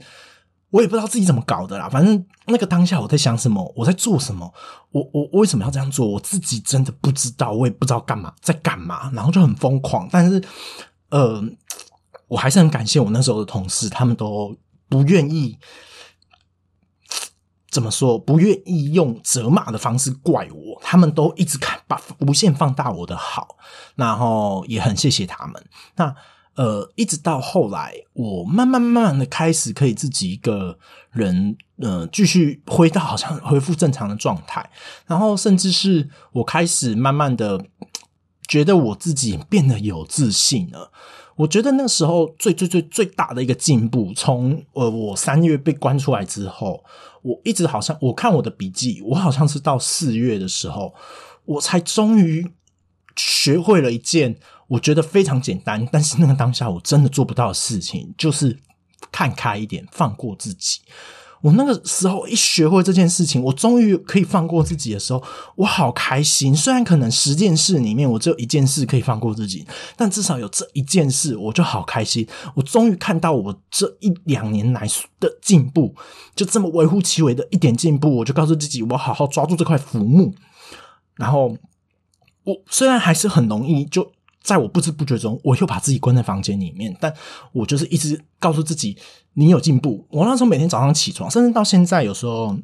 [0.70, 1.89] 我也不知道自己怎么搞的啦。
[1.89, 4.53] 反正那个当下我在想什么，我在做什么，
[4.91, 10.07] 我我我为什么要这样做，我自己真的不知道，我也不知道干嘛在干嘛，然后就很疯狂。
[10.09, 10.41] 但是，
[11.09, 11.43] 呃，
[12.30, 14.55] 我还是很感谢我那时候的同事，他们都
[14.88, 15.57] 不愿意。
[17.72, 18.17] 怎么说？
[18.17, 23.57] 不愿意用责骂的方式怪我，他们都一直看，把无限放大我的好，
[23.95, 25.63] 然后也很谢谢他们。
[25.95, 26.15] 那
[26.55, 30.78] 呃，一直到后来，我慢慢慢慢的开始可以自己一个
[31.11, 34.70] 人，呃，继续回到好像恢复正常的状态，
[35.05, 37.63] 然后甚至是我开始慢慢的
[38.47, 40.91] 觉得我自己变得有自信了。
[41.40, 46.84] 我觉得那时候最最最最大的一个进步，从呃我三月被关出来之后。
[47.22, 50.94] 我一直好像我看我的笔记，我好像是到四月的时候，
[51.46, 52.50] 我才终于
[53.16, 54.38] 学会了一件
[54.68, 58.58] 我觉得非常简单，但是那个当下我真的做不到的事情，就是
[59.12, 60.80] 看开一点，放过自己。
[61.42, 65.24] 我那个时候一学会这件事情，我终于可以放过自己的时候，
[65.56, 66.56] 我好开心。
[66.56, 69.66] 虽然可能十件事里面我只有一件事可以放过自己，
[69.96, 72.28] 但至少有这一件事，我就好开心。
[72.56, 74.88] 我终于看到我这一两年来
[75.20, 75.96] 的进步，
[76.36, 80.34] 就这么微乎其微的一点进步，我就告诉自己，我好好抓住这块浮木。
[81.16, 81.56] 然后，
[82.44, 84.12] 我虽然还是很容易就。
[84.42, 87.14] 在我不知不觉中，我又把自己关在房间里面，但
[87.52, 88.98] 我就是一直告诉自己，
[89.34, 90.08] 你有进步。
[90.10, 92.58] 我那时候每天早上起床，甚至到现在，有时候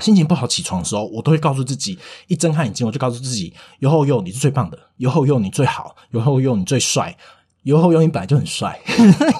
[0.00, 1.98] 心情不好起床的时候，我都会告诉自己，
[2.28, 7.16] 一睁开眼睛我就告诉自己，尤后用你是最棒的，尤后用你最好，尤后用你最帅，
[7.64, 8.80] 尤后用你本来就很帅，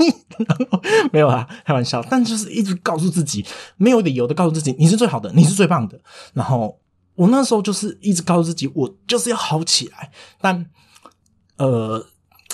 [1.13, 5.99] 没有啦，开玩笑，但就是一直告诉自己，没有理由的告诉自己你是最好的，你是最棒的。
[6.35, 6.79] 然后
[7.15, 10.11] 我那时候就是一直告诉自己，我就是要好起来，
[10.41, 10.67] 但
[11.59, 12.07] 呃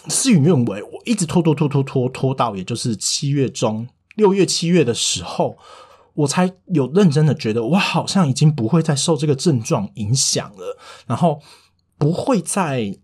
[0.09, 3.86] 事与愿违，我一直拖拖拖拖拖拖到也就是七月中
[4.16, 5.57] 六月七月的时候。
[6.16, 10.78] 我才有认真的觉得，我好像已经不会再受这个症状影响了，
[11.09, 11.42] 然后
[11.98, 12.96] 不会再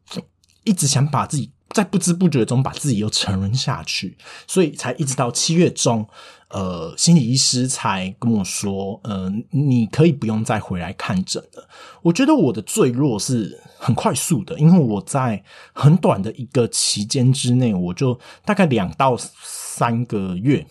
[0.63, 4.17] 一直想把自己在不知不觉中把自己又沉沦下去，
[4.47, 6.07] 所以才一直到七月中，
[6.49, 11.69] 呃，心理医师才跟我说，呃，你可以不用再回来看诊了。
[12.03, 15.43] 我觉得我的坠落是很快速的，因为我在
[15.73, 20.67] 很短的一个期间之内，我就大概两到三个月。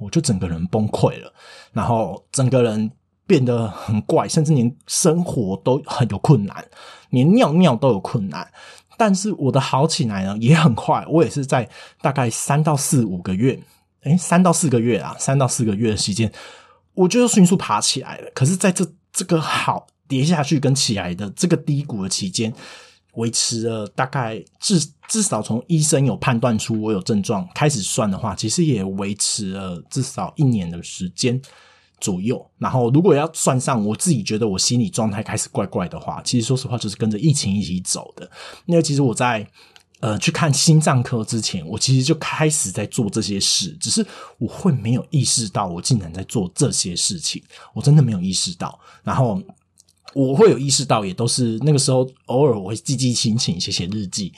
[0.00, 1.32] 我就整个人崩溃了，
[1.70, 2.90] 然后整个人
[3.24, 6.64] 变得很怪，甚至连生活都很有困难，
[7.10, 8.50] 连尿尿都有困难。
[8.96, 11.68] 但是我的好起来呢也很快，我也是在
[12.00, 13.60] 大概三到四五个月，
[14.02, 16.32] 诶三到四个月啊，三到四个月的时间，
[16.94, 18.30] 我就迅速爬起来了。
[18.34, 22.52] 可是在这这个好跌下去跟起来的这个低谷的期间。
[23.16, 31.38] 维持了大概至至少从医生有判断出我有症状开始算的话，其实也维持了至少一年的时间
[32.02, 32.38] 左右。
[32.58, 38.30] 然后如果要算上我自己觉得我心理状态开始怪怪的话，其实说实话就是跟着疫情一起走的。
[38.66, 39.46] 因为其实我在
[40.00, 44.04] 呃去看心脏科之前，我其实就开始在做这些事，只是
[44.38, 47.42] 我会没有意识到我竟然在做这些事情，
[47.72, 48.78] 我真的没有意识到。
[49.02, 49.40] 然后。
[50.14, 54.30] 我会有意识到，也都是那个时候，偶尔我会记记心情，写写日记。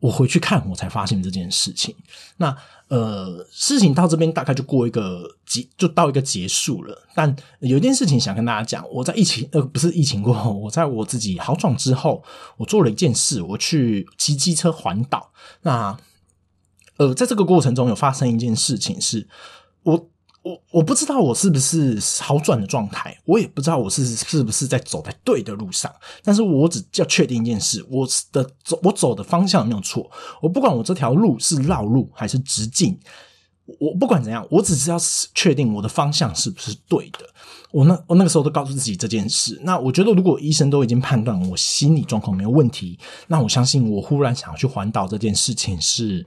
[0.00, 1.94] 我回去看，我才发现这件事情。
[2.36, 2.56] 那
[2.88, 7.06] 呃，事情到这边大概就过一个结，就到一个结束了。
[7.14, 12.22] 但有一件事情想跟大家讲，我在疫情呃不是疫情过后，我在我自己好转之后，
[12.56, 15.30] 我做了一件事，我去骑机车环岛。
[15.62, 15.96] 那
[16.96, 19.28] 呃，在这个过程中有发生一件事情，是
[19.82, 20.08] 我。
[20.48, 25.92] 我我不知道我是不是好转的状态，我也不知道我是是不是在走在对的路上。
[26.24, 30.10] 但是我只要确定一件事，我的走我走的方向有没有错。
[30.40, 32.98] 我不管我这条路是绕路还是直径，
[33.78, 34.96] 我不管怎样，我只是要
[35.34, 37.18] 确定我的方向是不是对的。
[37.70, 39.60] 我那我那个时候都告诉自己这件事。
[39.62, 46.24] 那我觉得，如果医生都已经判断我心理状况没有问题，那我相信我忽然想要去环岛这件事情是。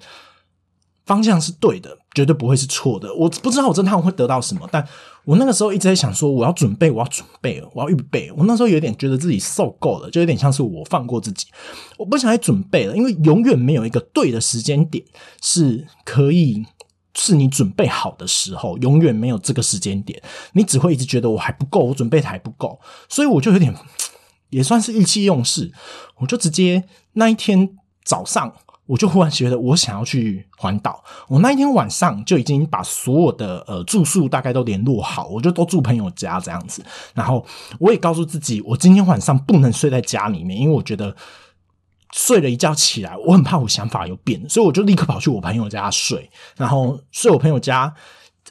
[1.06, 3.14] 方向是对的，绝对不会是错的。
[3.16, 4.88] 我不知道我这趟会得到什么，但
[5.26, 8.32] 我那个时候一直在想说，我要准备，我要准备，我要预备。
[8.38, 11.48] 我那时候有点觉得自己受够了，就有点像是我放过自己，
[11.98, 15.04] 我不想再准备了，因为永远没有一个对的时间点
[15.42, 16.66] 是可以
[17.16, 20.22] 是你准备好的时候，永远没有这个时间点，
[20.54, 22.80] 你只会一直觉得我还不够，我准备的还不够，
[23.10, 23.76] 所以我就有点
[24.50, 25.72] 也算是意气用事，
[26.20, 26.84] 我就直接
[27.14, 27.70] 那一天
[28.06, 28.54] 早上。
[28.92, 31.02] 我就忽然觉得，我想要去环岛。
[31.30, 36.84] 我那一天晚上就已经把所有的呃住宿大概都联络好，我就都住朋友家这样子。
[37.14, 37.46] 然后
[37.80, 41.16] 我也告诉自己，我今天晚上不能睡在家里面，因为我觉得
[42.12, 46.30] 睡了一觉起来，我很怕我想法有变，所以我就立刻跑去我朋友家睡。
[46.58, 47.94] 然后睡我朋友家。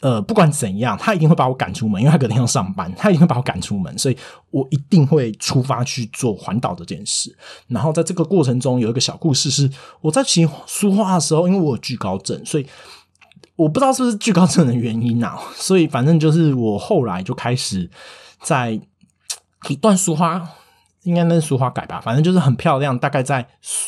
[0.00, 4.16] 呃，不管怎样，他一定会把我赶出门，因为他隔天要上班，他一定会把我赶出门，所以
[4.50, 7.36] 我一定会出发去做环岛这件事。
[7.68, 9.70] 然后在这个过程中，有一个小故事是，
[10.00, 12.66] 我在骑书画的时候，因为我有惧高症，所以
[13.56, 17.90] 我不知道是不是惧高症的原因啊，所以反正就是我后来就开始
[18.40, 18.80] 在
[19.68, 20.42] 一段书画，
[21.02, 23.46] 应该那是书画改吧，反正就是很漂亮，大概在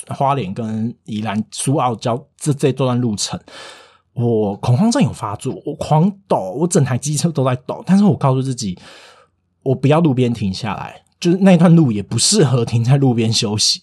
[0.08, 3.40] 花莲跟宜兰苏澳交这这段路程。
[4.14, 7.82] 我恐慌症有发作，我狂抖，我整台机车都在抖。
[7.86, 8.78] 但是我告诉自己，
[9.62, 13.80] 我不要路边停下来，就是那段路也不适合停在路边休息。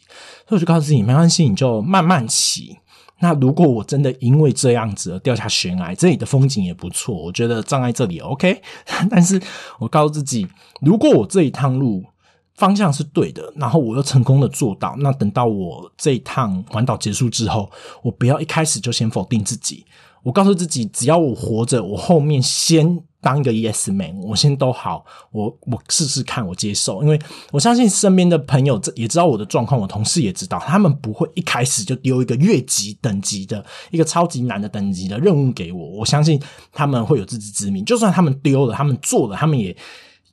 [0.47, 2.77] 所以我就告诉自己，没关系，你就慢慢骑。
[3.21, 8.61] 那如果我真的因为这样子而掉下悬崖，这里的风景也不错，我觉得站在这里 OK。
[9.09, 9.41] 但是
[9.79, 10.47] 我告诉自己，
[10.79, 12.05] 如果我这一趟路
[12.53, 17.69] 方向是对的，然后我又成功的做到，那等到我这一趟环岛结束之后，
[18.03, 19.85] 我不要一开始就先否定自己。
[20.29, 27.19] 我告诉自己，只要我活着，我后面先当一个 yes man，我先都好，我我试试看，我接受，因为
[27.51, 36.39] 我相信身边的朋友也知道我的状况，我同事也知道，他们不会一开始就丢一个越级等级的一个超级难的等级的任务给我，我相信
[36.71, 39.75] 他们会有自知之明，就算他们丢了，他们做了，他们也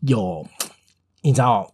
[0.01, 0.47] 有，
[1.22, 1.66] 你知道，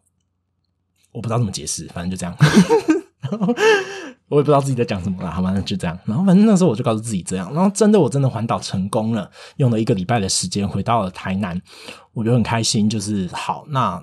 [1.11, 3.02] 我不知道怎么解释，反正就这样。
[4.28, 5.99] 我也不知道自己在讲什么了，好吧，那就这样。
[6.05, 7.53] 然后反正那时候我就告诉自己这样。
[7.53, 11.61] 然后真的，我真的环岛成功了，用了一个礼拜的时间回到了台南，
[12.14, 12.89] 我就很开心。
[12.89, 14.03] 就是好，那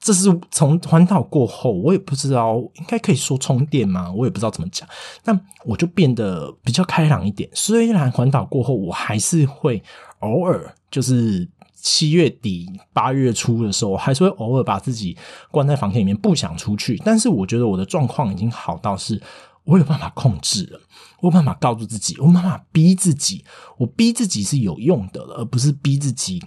[0.00, 4.12] 这是从环岛过后，我也不知道应该可以说充电吗？
[4.12, 4.88] 我也不知道怎么讲。
[5.22, 7.48] 但我就变得比较开朗一点。
[7.52, 9.80] 虽然环岛过后，我还是会
[10.18, 11.48] 偶尔就是
[11.82, 15.14] 七月底八月初的时候，还是会偶尔把自己
[15.50, 16.96] 关在房间里面，不想出去。
[17.04, 19.20] 但是我觉得我的状况已经好到是。
[19.64, 20.80] 我有办法控制了，
[21.20, 23.44] 我有办法告诉自己，我有办法逼自己，
[23.78, 26.42] 我逼自己是有用的了，而不是逼自己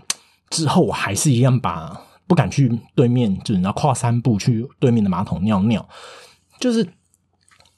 [0.49, 5.87] 之后我还是一样把不敢去对面，就是要跨三步去对面的马桶尿尿，
[6.59, 6.85] 就是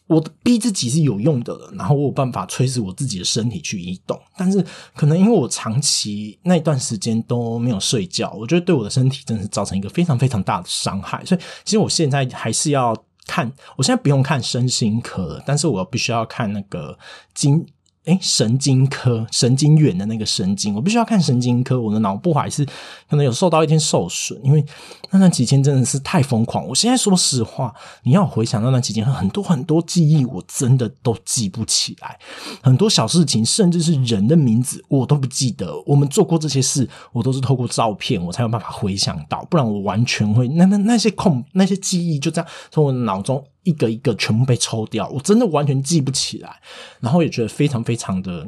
[0.07, 12.95] 我逼自己是有用的，然后我有办法催使我自己的身体去移动，但是可能因为我长期那段时间都没有睡觉，我觉得对我的身体真的是造成一个非常非常大的伤害，所以其实我现在还是要。
[13.29, 16.97] 看，我现在不用看身心科，但是我必须要看那个
[17.33, 17.67] 经。
[18.07, 21.79] 哎，神经科神经元的那个神经，我必须要看神经科。
[21.79, 22.65] 我的脑部还是
[23.09, 24.63] 可能有受到一点受损，因为
[25.11, 26.65] 那段期间真的是太疯狂。
[26.65, 32.17] 我现在说实话，你要回想那段期间，很多很多记忆，我真的都记不起来。
[32.61, 35.75] 很多小事情，甚至是人的名字，我都不记得。
[35.85, 43.43] 我们做过这些事，我都是透过照片，我才有办法回想到，不然我完全会那那那些空那些记忆就这样从我脑中。
[43.67, 46.61] 一个一个全部被抽掉，我真的完全记不起来，
[47.01, 48.47] 然后也觉得非常非常的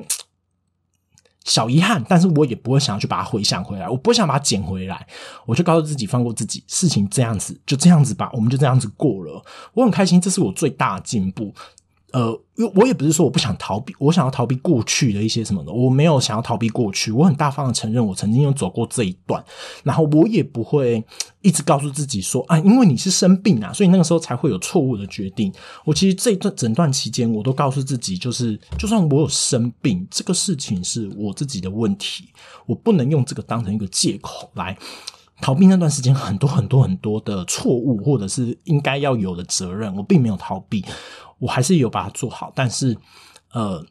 [1.44, 5.06] 小遗憾，但是我也不会想要去把它回想回来，我不想把它捡回来，
[5.46, 9.44] 我就告诉自己放过自己，事情这样子就这样子吧，我们就这样子过了，
[9.74, 11.54] 我很开心，这是我最大的进步。
[12.12, 19.44] 呃，因我也不是说我不想逃避，我想要逃避过去的一些什么的，我没有想要逃避过去，我很大方的承认我曾经有走过这一段，
[19.84, 21.04] 然后我也不会
[21.42, 25.54] 一直告诉自己说啊，因为你是生病啊，所以那个时候才会有错误的决定。
[25.86, 32.30] 我其实这一段整段期间，我都告诉自己，就是就算我有生病，这个事情是我自己的问题，
[32.66, 34.76] 我不能用这个当成一个借口来
[35.42, 40.84] 逃避那段时间很多很多很多的错误，或者是应该要有的责任，我并没有逃避。
[41.40, 42.96] 我还是有把它做好，但是，
[43.54, 43.84] 呃，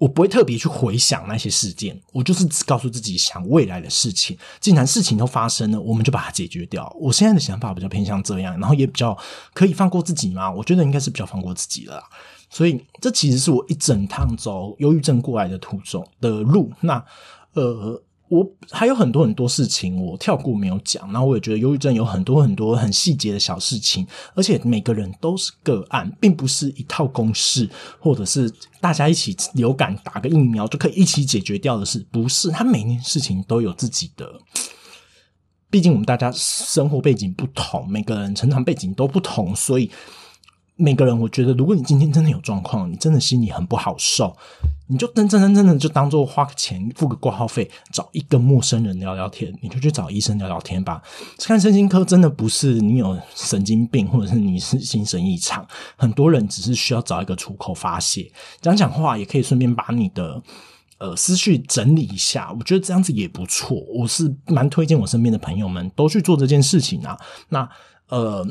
[0.00, 4.36] 我不会特别去回想那些事件，我就是只告诉自己想未来的事情。
[4.60, 6.90] 既然事情都发生了，我们就把它解决掉。
[6.98, 9.16] 我现在的想法比较偏向这样，然后也比较
[9.52, 10.50] 可以放过自己嘛。
[10.50, 12.02] 我觉得应该是比较放过自己了。
[12.50, 16.72] 所以，这其实是我一整趟走忧郁症过来的途中的路。
[16.80, 17.04] 那，
[17.52, 18.02] 呃。
[18.34, 24.04] 我还有很多很多事情我跳过没有讲，然后我也觉得忧郁症有很多很多很细节的小事情，
[24.34, 27.70] 而且每个人都是个案，并不是一套公式，
[28.00, 32.50] 或者是大家一起流感打个疫苗就可以一起解决掉的事，不是。
[32.50, 34.28] 他每件事情都有自己的，
[35.70, 39.88] 毕竟我们大家生活背景不同，每个人成长背景都不同，所以。
[40.76, 44.36] 每个人，我觉得，如果你今天真的有状况，你真的心里很不好受，
[44.88, 51.00] 你就真真真正的就当做花个钱付个挂号费，找一个陌生人聊聊天，你就去找医生聊聊天吧。
[51.44, 55.64] 看身心科真的不是你有神经病，或者是你是精神异常，
[55.96, 58.28] 很多人只是需要找一个出口发泄，
[58.60, 60.42] 讲讲话也可以顺便把你的
[60.98, 62.52] 呃思绪整理一下。
[62.58, 67.16] 我觉得这样子也不错，我是蛮推荐我身边的朋友们都去做这件事情啊。
[67.48, 67.68] 那
[68.08, 68.44] 呃。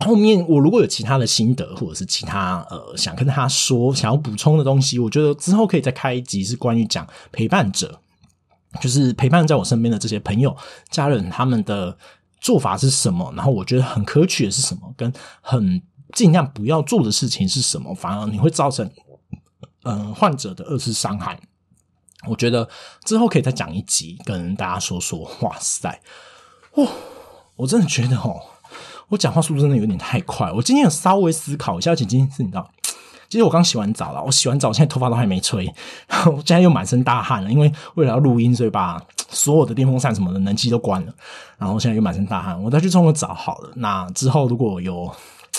[0.00, 7.98] 后面我如果有其他的心得，或者是其他呃想跟他说、想要补充的东西，我觉得之后可以再开一集，是关于讲陪伴者，
[8.80, 10.54] 就是陪伴在我身边的这些朋友、
[10.90, 11.96] 家人，他们的
[12.40, 13.32] 做法是什么？
[13.34, 14.92] 然后我觉得很可取的是什么？
[14.98, 15.80] 跟很
[16.12, 17.94] 尽量不要做的事情是什么？
[17.94, 18.90] 反而你会造成
[19.84, 21.40] 嗯患者的二次伤害。
[22.28, 22.68] 我觉得
[23.04, 25.30] 之后可以再讲一集，跟大家说说。
[25.40, 26.00] 哇塞，
[26.74, 26.86] 哦，
[27.56, 28.42] 我真的觉得哦。
[29.08, 30.50] 我讲话速度真的有点太快。
[30.50, 32.68] 我今天有稍微思考一下，而且今天是你知道，
[33.28, 34.22] 其实我刚洗完澡了。
[34.22, 35.72] 我洗完澡，现在头发都还没吹，
[36.26, 37.50] 我现在又满身大汗了。
[37.50, 39.00] 因为为了要录音，所以把
[39.30, 41.14] 所有的电风扇什么的冷气都关了。
[41.56, 43.70] 然后现在又满身大汗，我再去冲个澡好了。
[43.76, 45.08] 那之后如果有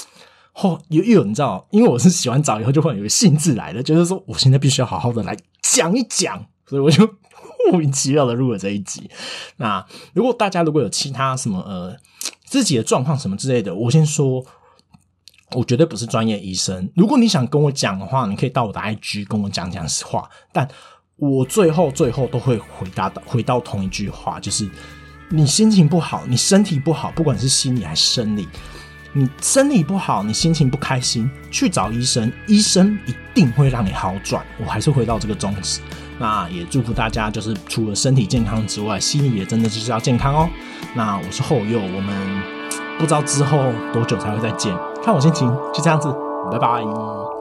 [0.52, 7.06] 后又有你知道，因为我是洗完澡以后就会有个兴致来了，就是说我现在必须要好好的来讲一讲，所以我就
[7.72, 9.10] 莫名其妙的录了这一集。
[9.56, 11.96] 那如果大家如果有其他什么呃。
[12.48, 14.44] 自己的状况什么之类的，我先说，
[15.52, 16.90] 我绝对不是专业医生。
[16.96, 20.30] 如果你想跟我讲的话，你可以到我的 IG 跟我讲讲实话。
[20.54, 20.66] 但
[21.18, 24.70] 我最后最后都会回答的，回到同一句话，就是
[25.30, 28.48] 你心情不好，你身体不好，不管是心理还是生理，
[29.12, 34.46] 你身体不好，你心情不开心，去找医生，医生一定会让你好转。
[34.58, 35.82] 我还是回到这个宗旨。
[36.20, 40.50] 那也祝福大家，就是除了身体健康之外，心理也真的就是要健康哦。
[40.98, 42.42] 那我是后佑，我们
[42.98, 43.60] 不知道之后
[43.94, 46.12] 多久才会再见，看我心情，就这样子，
[46.52, 47.37] 拜拜。